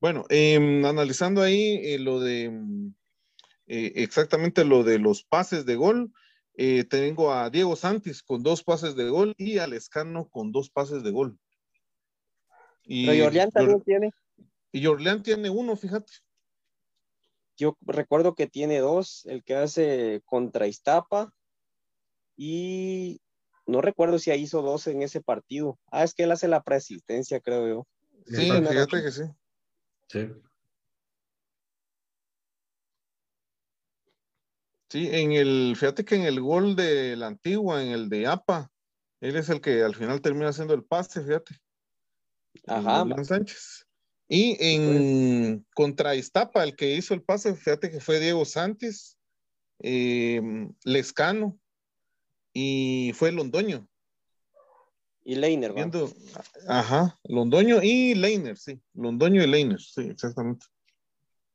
[0.00, 2.94] Bueno, em, analizando ahí eh, lo de mm,
[3.66, 6.12] eh, exactamente lo de los pases de gol,
[6.54, 10.70] eh, tengo a Diego Santis con dos pases de gol y a Lescano con dos
[10.70, 11.38] pases de gol.
[12.84, 14.10] Y, pero también tiene.
[14.70, 16.12] y Jorleán tiene uno, fíjate.
[17.56, 21.32] Yo recuerdo que tiene dos, el que hace contra Iztapa
[22.36, 23.20] y
[23.66, 25.78] no recuerdo si hizo dos en ese partido.
[25.90, 27.86] Ah, es que él hace la preasistencia, creo yo.
[28.26, 29.22] Sí, fíjate que sí.
[30.08, 30.28] Sí.
[34.88, 38.70] Sí, en el, fíjate que en el gol de la antigua, en el de APA,
[39.20, 41.56] él es el que al final termina haciendo el pase, fíjate.
[42.66, 43.85] Ajá, Sánchez.
[44.28, 49.16] Y en contra Iztapa, el que hizo el pase, fíjate que fue Diego Santis,
[49.80, 50.40] eh,
[50.84, 51.58] Lescano
[52.52, 53.88] y fue Londoño.
[55.24, 55.72] y Leiner.
[55.72, 56.12] Viendo,
[56.68, 60.66] ajá, Londoño y Leiner, sí, Londoño y Leiner, sí, exactamente.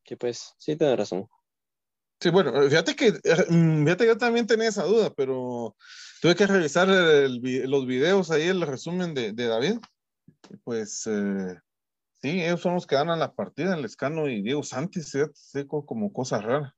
[0.03, 1.28] Que pues, sí, tiene razón.
[2.19, 3.11] Sí, bueno, fíjate que,
[3.49, 5.76] mm, fíjate que yo también tenía esa duda, pero
[6.22, 9.80] tuve que revisar el los videos ahí, el resumen de, de David.
[10.63, 11.55] Pues eh,
[12.22, 15.65] sí, ellos son los que ganan la partida, el Escano y Diego Santis, fíjate, sí,
[15.65, 16.76] co- como cosa rara.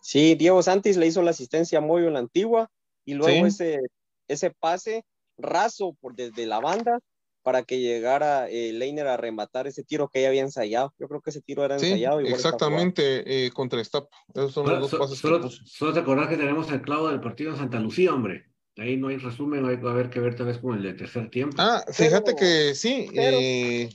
[0.00, 2.70] Sí, Diego Santis le hizo la asistencia a Moyo en la antigua
[3.04, 3.54] y luego Sí.
[3.64, 3.80] ese,
[4.28, 5.04] ese pase
[5.38, 6.98] raso por desde la banda
[7.42, 10.94] para que llegara eh, Leiner a rematar ese tiro que ya había ensayado.
[10.98, 12.20] Yo creo que ese tiro era Sí, ensayado.
[12.20, 14.08] igual exactamente, eh, contra Estapa.
[14.34, 16.80] Esos son los Solo, dos so- pases que solo, solo te acordás que tenemos el
[16.80, 18.46] clavo del partido en Santa Lucía, hombre.
[18.78, 20.94] Ahí no hay resumen, hay- va a haber que ver tal vez con el de
[20.94, 21.56] tercer tiempo.
[21.58, 23.08] Ah, fíjate Pero- que sí.
[23.14, 23.90] pero- eh,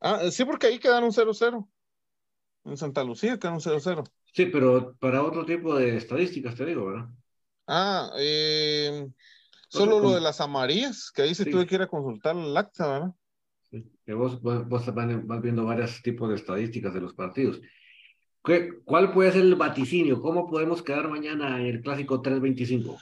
[0.00, 1.68] ah, sí, porque ahí quedaron 0-0.
[2.64, 4.04] En Santa Lucía quedaron 0-0.
[4.32, 7.08] Sí, pero para otro tipo de estadísticas, te digo, ¿verdad?
[7.66, 9.08] Ah, eh,
[9.68, 11.50] solo lo de las amarillas, que ahí sí, Sí.
[11.50, 13.14] tuve que ir a consultar el acta, ¿verdad?
[13.70, 17.60] Sí, Que vos, vos, vas viendo varios tipos de estadísticas de los partidos.
[18.44, 20.20] ¿Qué- ¿Cuál puede ser el vaticinio?
[20.20, 22.98] ¿Cómo podemos quedar mañana en el clásico 325?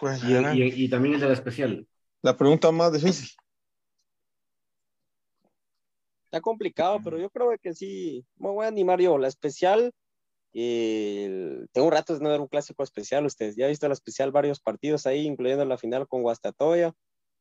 [0.00, 1.86] Pues, Y, y- y también el de la especial.
[2.22, 3.28] la pregunta más difícil.
[6.32, 8.24] Está complicado, pero yo creo que sí.
[8.36, 9.18] Me voy a animar yo.
[9.18, 9.92] La especial,
[10.54, 13.26] eh, el- tengo un rato de no ver un clásico especial.
[13.26, 16.94] Ustedes ya han visto la especial varios partidos ahí, incluyendo la final con Guastatoya,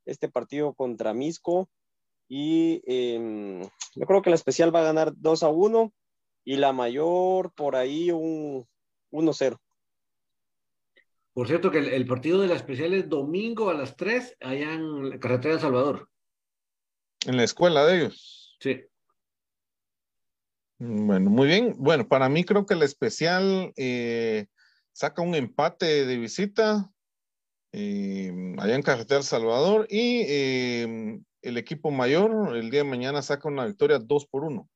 [0.05, 1.69] este partido contra Misco.
[2.27, 3.61] Y em,
[3.95, 5.93] yo creo que la especial va a ganar 2 a 1
[6.43, 8.67] y la mayor por ahí un
[9.09, 9.57] 1-0.
[11.31, 14.73] Por cierto, que el, el partido de la especial es domingo a las 3 allá
[14.73, 16.09] en la carretera de Salvador.
[17.25, 18.40] En la escuela de ellos.
[18.61, 18.79] Sí.
[20.77, 21.75] Bueno, muy bien.
[21.77, 24.45] Bueno, para mí creo que el especial eh,
[24.93, 26.91] saca un empate de visita
[27.71, 33.23] eh, allá en Carretera El Salvador y eh, el equipo mayor el día de mañana
[33.23, 34.69] saca una victoria 2 por 1.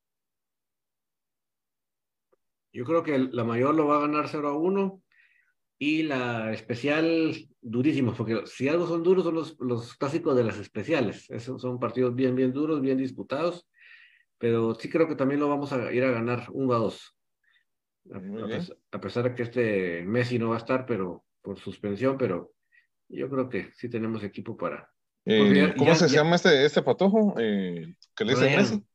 [2.73, 5.01] Yo creo que la mayor lo va a ganar 0 a 1
[5.77, 10.57] y la especial durísimos, porque si algo son duros son los, los clásicos de las
[10.57, 11.29] especiales.
[11.29, 13.67] Esos son partidos bien, bien duros, bien disputados,
[14.37, 17.15] pero sí creo que también lo vamos a ir a ganar 1 a 2.
[18.91, 22.53] A, pesar de que este Messi no va a estar, pero por suspensión, pero
[23.09, 24.91] yo creo que sí tenemos equipo para.
[25.25, 27.33] Eh, ¿Cómo ya- se ya- llama este, este patojo?
[27.39, 28.85] Eh, que le dice Messi.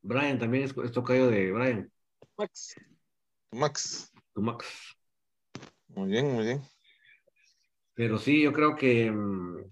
[0.00, 1.90] Brian también es, es tocayo de Brian,
[2.36, 2.74] Max.
[3.52, 4.12] Max.
[4.34, 4.96] tu Max.
[5.88, 6.62] Muy bien, muy bien.
[7.94, 9.70] Pero sí, yo creo que mm,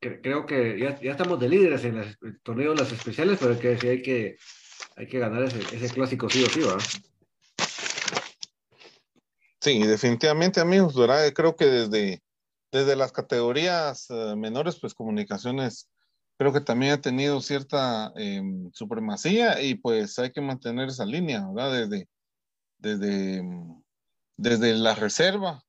[0.00, 3.38] cre- creo que ya, ya estamos de líderes en las- el torneo de las especiales,
[3.40, 4.36] pero que sí hay que,
[4.96, 6.78] hay que ganar ese, ese clásico sí o sí, ¿va?
[9.60, 11.30] Sí, definitivamente, amigos, ¿verdad?
[11.34, 12.22] Creo que desde,
[12.72, 15.90] desde las categorías eh, menores, pues comunicaciones,
[16.38, 18.42] creo que también ha tenido cierta eh,
[18.72, 21.72] supremacía y pues hay que mantener esa línea, ¿verdad?
[21.88, 22.08] Desde,
[22.78, 23.82] desde, mm,
[24.38, 25.62] desde la reserva.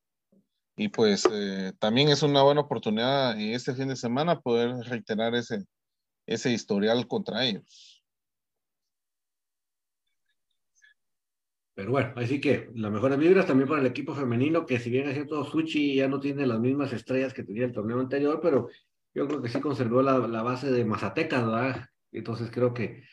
[0.76, 5.64] Y pues eh, también es una buena oportunidad este fin de semana poder reiterar ese,
[6.26, 8.02] ese historial contra ellos.
[11.74, 15.08] Pero bueno, así que las mejores vibras también para el equipo femenino, que si bien
[15.08, 18.68] es cierto, Suchi ya no tiene las mismas estrellas que tenía el torneo anterior, pero
[19.14, 21.86] yo creo que sí conservó la, la base de Mazatecas, ¿verdad?
[22.12, 23.04] Entonces creo que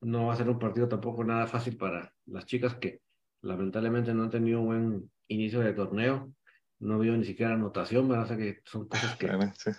[0.00, 3.00] no va a ser un partido tampoco nada fácil para las chicas que
[3.42, 6.32] lamentablemente no han tenido un buen inicio de torneo.
[6.78, 8.24] No vio ni siquiera anotación, ¿verdad?
[8.24, 9.26] O sea que son cosas que...
[9.26, 9.54] ¿verdad?
[9.58, 9.70] Sí.
[9.70, 9.74] O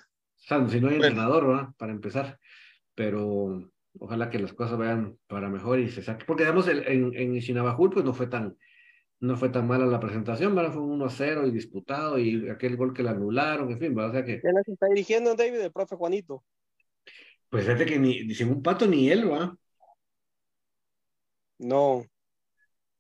[0.48, 1.08] sea, si no hay Bueno.
[1.08, 1.70] entrenador, ¿verdad?
[1.78, 2.40] Para empezar.
[2.96, 6.26] Pero ojalá que las cosas vayan para mejor y se saque.
[6.26, 8.58] Porque además el- en, en Ishinabajul, pues no fue tan,
[9.22, 10.74] no fue tan mala la presentación, ¿verdad?
[10.74, 14.12] Fue un 1-0 y disputado y aquel gol que le anularon, en fin, ¿verdad?
[14.12, 15.60] O sea que, ¿Quién se está dirigiendo, David?
[15.62, 16.44] El profe Juanito.
[17.50, 19.58] pues fíjate que ni, según Pato ni él, ¿va?
[21.60, 22.08] No,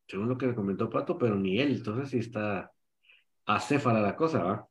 [0.07, 1.75] Según lo que le comentó Pato, pero ni él.
[1.77, 2.71] Entonces sí está
[3.47, 4.69] acéfala la cosa, ¿va?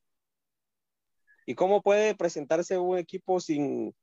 [1.46, 3.94] ¿Y cómo puede presentarse un equipo sin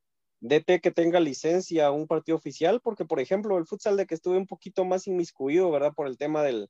[0.41, 2.79] DT que tenga licencia a un partido oficial?
[2.81, 5.93] Porque, por ejemplo, el futsal de que estuve un poquito más inmiscuido, ¿verdad?
[5.93, 6.69] Por el tema del,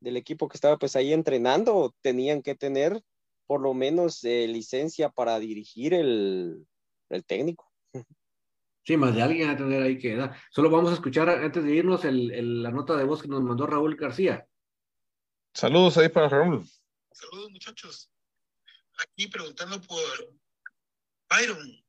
[0.00, 3.00] del equipo que estaba pues ahí entrenando, tenían que tener
[3.46, 6.66] por lo menos eh, licencia para dirigir el,
[7.10, 7.70] el técnico.
[8.84, 10.34] Sí, más de alguien a tener ahí que dar.
[10.50, 13.42] Solo vamos a escuchar antes de irnos el, el- la nota de voz que nos
[13.42, 14.46] mandó Raúl García.
[15.54, 16.64] Saludos ahí para Raúl.
[17.16, 18.10] Saludos muchachos.
[18.98, 20.34] Aquí preguntando por
[21.30, 21.82] Byron.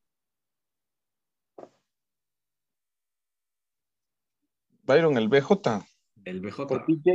[4.84, 5.86] Byron, el BJ.
[6.24, 6.68] El BJ.
[6.68, 7.12] Por PJ.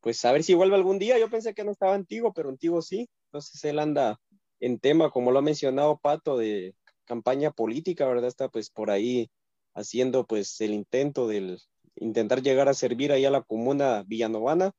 [0.00, 1.18] Pues a ver si vuelve algún día.
[1.18, 3.10] Yo pensé que no estaba antiguo, pero antiguo sí.
[3.26, 4.18] Entonces él anda
[4.60, 8.28] en tema, como lo ha mencionado Pato, de campaña política, ¿verdad?
[8.28, 9.30] Está pues por ahí
[9.74, 11.60] haciendo pues el intento del
[11.96, 14.72] intentar llegar a servir ahí a la comuna villanovana.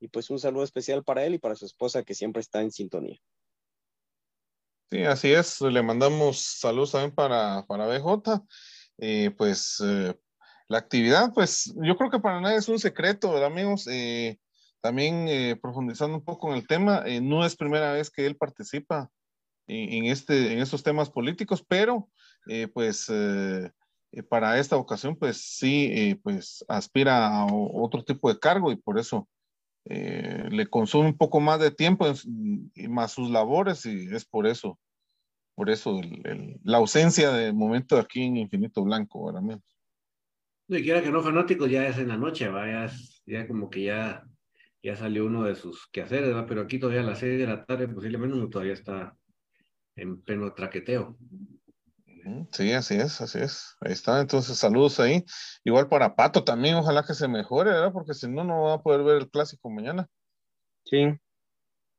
[0.00, 2.72] Y pues un saludo especial para él y para su esposa que siempre está en
[2.72, 3.18] sintonía.
[4.90, 5.60] Sí, así es.
[5.60, 8.42] Le mandamos saludos también para, para BJ.
[9.36, 10.14] Pues eh,
[10.68, 13.86] la actividad, pues yo creo que para nadie es un secreto, ¿verdad, amigos?
[13.86, 14.38] Eh,
[14.80, 19.10] también profundizando un poco en el tema, eh, no es primera vez que él participa
[19.66, 22.08] en, en este, en estos temas políticos, pero
[22.48, 23.70] eh, pues eh,
[24.28, 29.28] para esta ocasión, pues sí, pues aspira a otro tipo de cargo y por eso
[29.92, 32.06] eh, le consume un poco más de tiempo
[32.74, 34.78] y más sus labores y es por eso,
[35.56, 39.42] por eso el- el- la ausencia de momento aquí en Infinito Blanco, ¿verdad?
[39.42, 39.64] amigos?
[40.68, 42.66] No, y quiera que no fanáticos, ya es en la noche, ¿va?
[42.66, 44.24] Ya, es- ya como que ya,
[44.82, 46.46] ya salió uno de sus quehaceres, ¿va?
[46.46, 49.16] Pero aquí todavía a las seis de la tarde, posiblemente uno todavía está
[49.96, 51.18] en pleno traqueteo.
[52.52, 53.76] Sí, así es, así es.
[53.80, 55.24] Ahí está, entonces saludos ahí.
[55.64, 57.92] Igual para Pato también, ojalá que se mejore, ¿verdad?
[57.92, 60.08] Porque si no, no va a poder ver el clásico mañana.
[60.84, 61.18] Sí.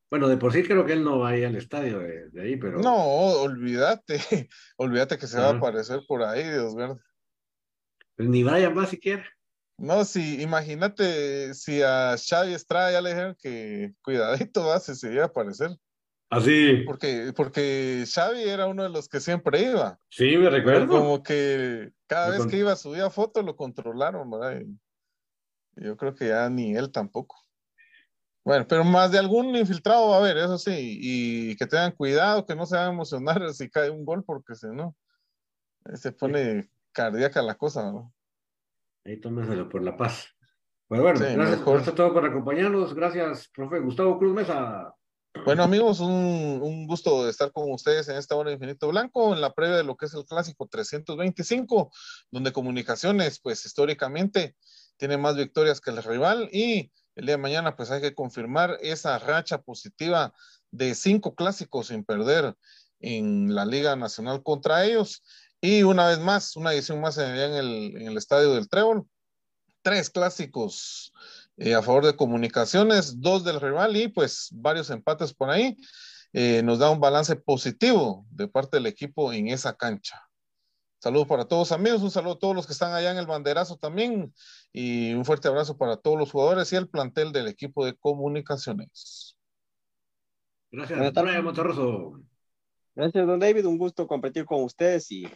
[0.10, 2.42] Bueno, de por sí creo que él no va a ir al estadio de, de
[2.42, 2.96] ahí, pero No,
[3.42, 4.20] olvídate,
[4.78, 5.58] olvídate que se va a Ajá.
[5.58, 7.00] aparecer por ahí, Dios mío.
[8.18, 9.24] pues ni Brian va siquiera.
[9.78, 15.12] No, si, imagínate si a Xavi Estrada ya le dijeron que cuidadito va si se
[15.14, 15.72] iba a aparecer.
[16.32, 16.84] Así.
[16.86, 20.00] Porque, porque Xavi era uno de los que siempre iba.
[20.10, 20.88] Sí, me recuerdo.
[20.88, 24.62] como que cada Me vez con- que iba a subir foto lo controlaron, ¿verdad?
[24.62, 27.36] Y yo creo que ya ni él tampoco.
[28.46, 32.46] Bueno, pero más de algún infiltrado va a haber, eso sí, y que tengan cuidado,
[32.46, 34.96] que no se van a emocionar si cae un gol, porque si no,
[35.94, 38.14] se pone cardíaca la cosa, ¿no?
[39.06, 40.28] Ahí tómenselo por la paz.
[40.88, 41.74] Pues bueno, Sí, gracias, mejor.
[41.76, 42.94] gracias a todos por acompañarnos.
[42.94, 44.94] Gracias, profe Gustavo Cruz Mesa.
[45.34, 49.54] Bueno, amigos, un, gusto estar con ustedes en esta hora de Infinito Blanco, en la
[49.54, 51.92] previa de lo que es el clásico 325,
[52.30, 54.56] donde comunicaciones, pues históricamente,
[54.98, 58.78] tiene más victorias que el rival y el día de mañana, pues hay que confirmar
[58.82, 60.34] esa racha positiva
[60.70, 62.56] de cinco clásicos sin perder
[63.00, 65.24] en la Liga Nacional contra ellos.
[65.60, 69.08] Y una vez más, una edición más en el, en el Estadio del Trébol.
[69.82, 71.12] Tres clásicos
[71.64, 75.78] eh, a favor de comunicaciones, dos del rival y pues varios empates por ahí.
[76.34, 80.20] Eh, nos da un balance positivo de parte del equipo en esa cancha.
[81.00, 83.78] Saludos para todos amigos, un saludo a todos los que están allá en el banderazo
[83.78, 84.34] también
[84.74, 89.38] y un fuerte abrazo para todos los jugadores y el plantel del equipo de comunicaciones.
[90.72, 91.32] Gracias, Buenas tardes.
[91.32, 92.22] Brian Monterroso.
[92.96, 93.68] Gracias, don David.
[93.68, 95.28] Un gusto compartir con ustedes y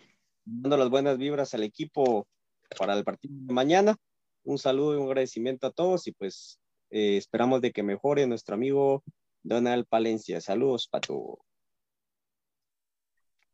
[0.44, 2.28] dando las buenas vibras al equipo
[2.80, 3.96] para el partido de mañana.
[4.46, 6.60] Un saludo y un agradecimiento a todos y pues
[6.92, 9.04] eh, esperamos de que mejore nuestro amigo
[9.44, 10.40] Donald Palencia.
[10.40, 11.40] Saludos, Pato.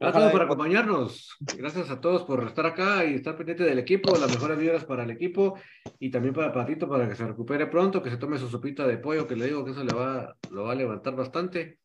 [0.01, 1.37] Gracias por acompañarnos.
[1.57, 4.17] Gracias a todos por estar acá y estar pendiente del equipo.
[4.17, 5.59] Las mejores vibras para el equipo
[5.99, 8.97] y también para Patito para que se recupere pronto, que se tome su sopita de
[8.97, 11.77] pollo, que le digo que eso le va, lo va a levantar bastante.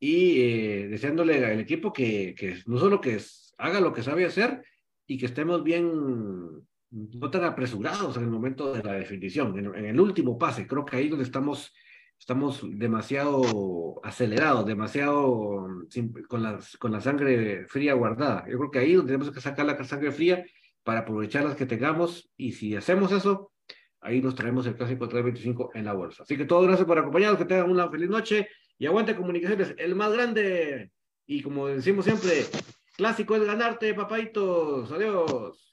[0.00, 3.20] Y eh, deseándole al equipo que, que no solo que
[3.58, 4.64] haga lo que sabe hacer
[5.06, 9.98] y que estemos bien, no tan apresurados en el momento de la definición, en, el
[10.00, 10.66] último pase.
[10.66, 11.72] Creo que ahí donde estamos
[12.18, 18.44] estamos demasiado acelerados, demasiado sin- con, la, con la sangre fría guardada.
[18.48, 20.44] Yo creo que ahí donde tenemos que sacar la sangre fría
[20.84, 23.50] para aprovechar las que tengamos y si hacemos eso,
[24.00, 26.22] ahí nos traemos el clásico 325 en la bolsa.
[26.22, 28.48] Así que todo gracias por acompañarnos, que tengan una feliz noche
[28.78, 30.92] y aguante comunicaciones, el más grande.
[31.26, 32.44] Y como decimos siempre,
[32.96, 34.92] clásico es ganarte, papaitos.
[34.92, 35.71] Adiós.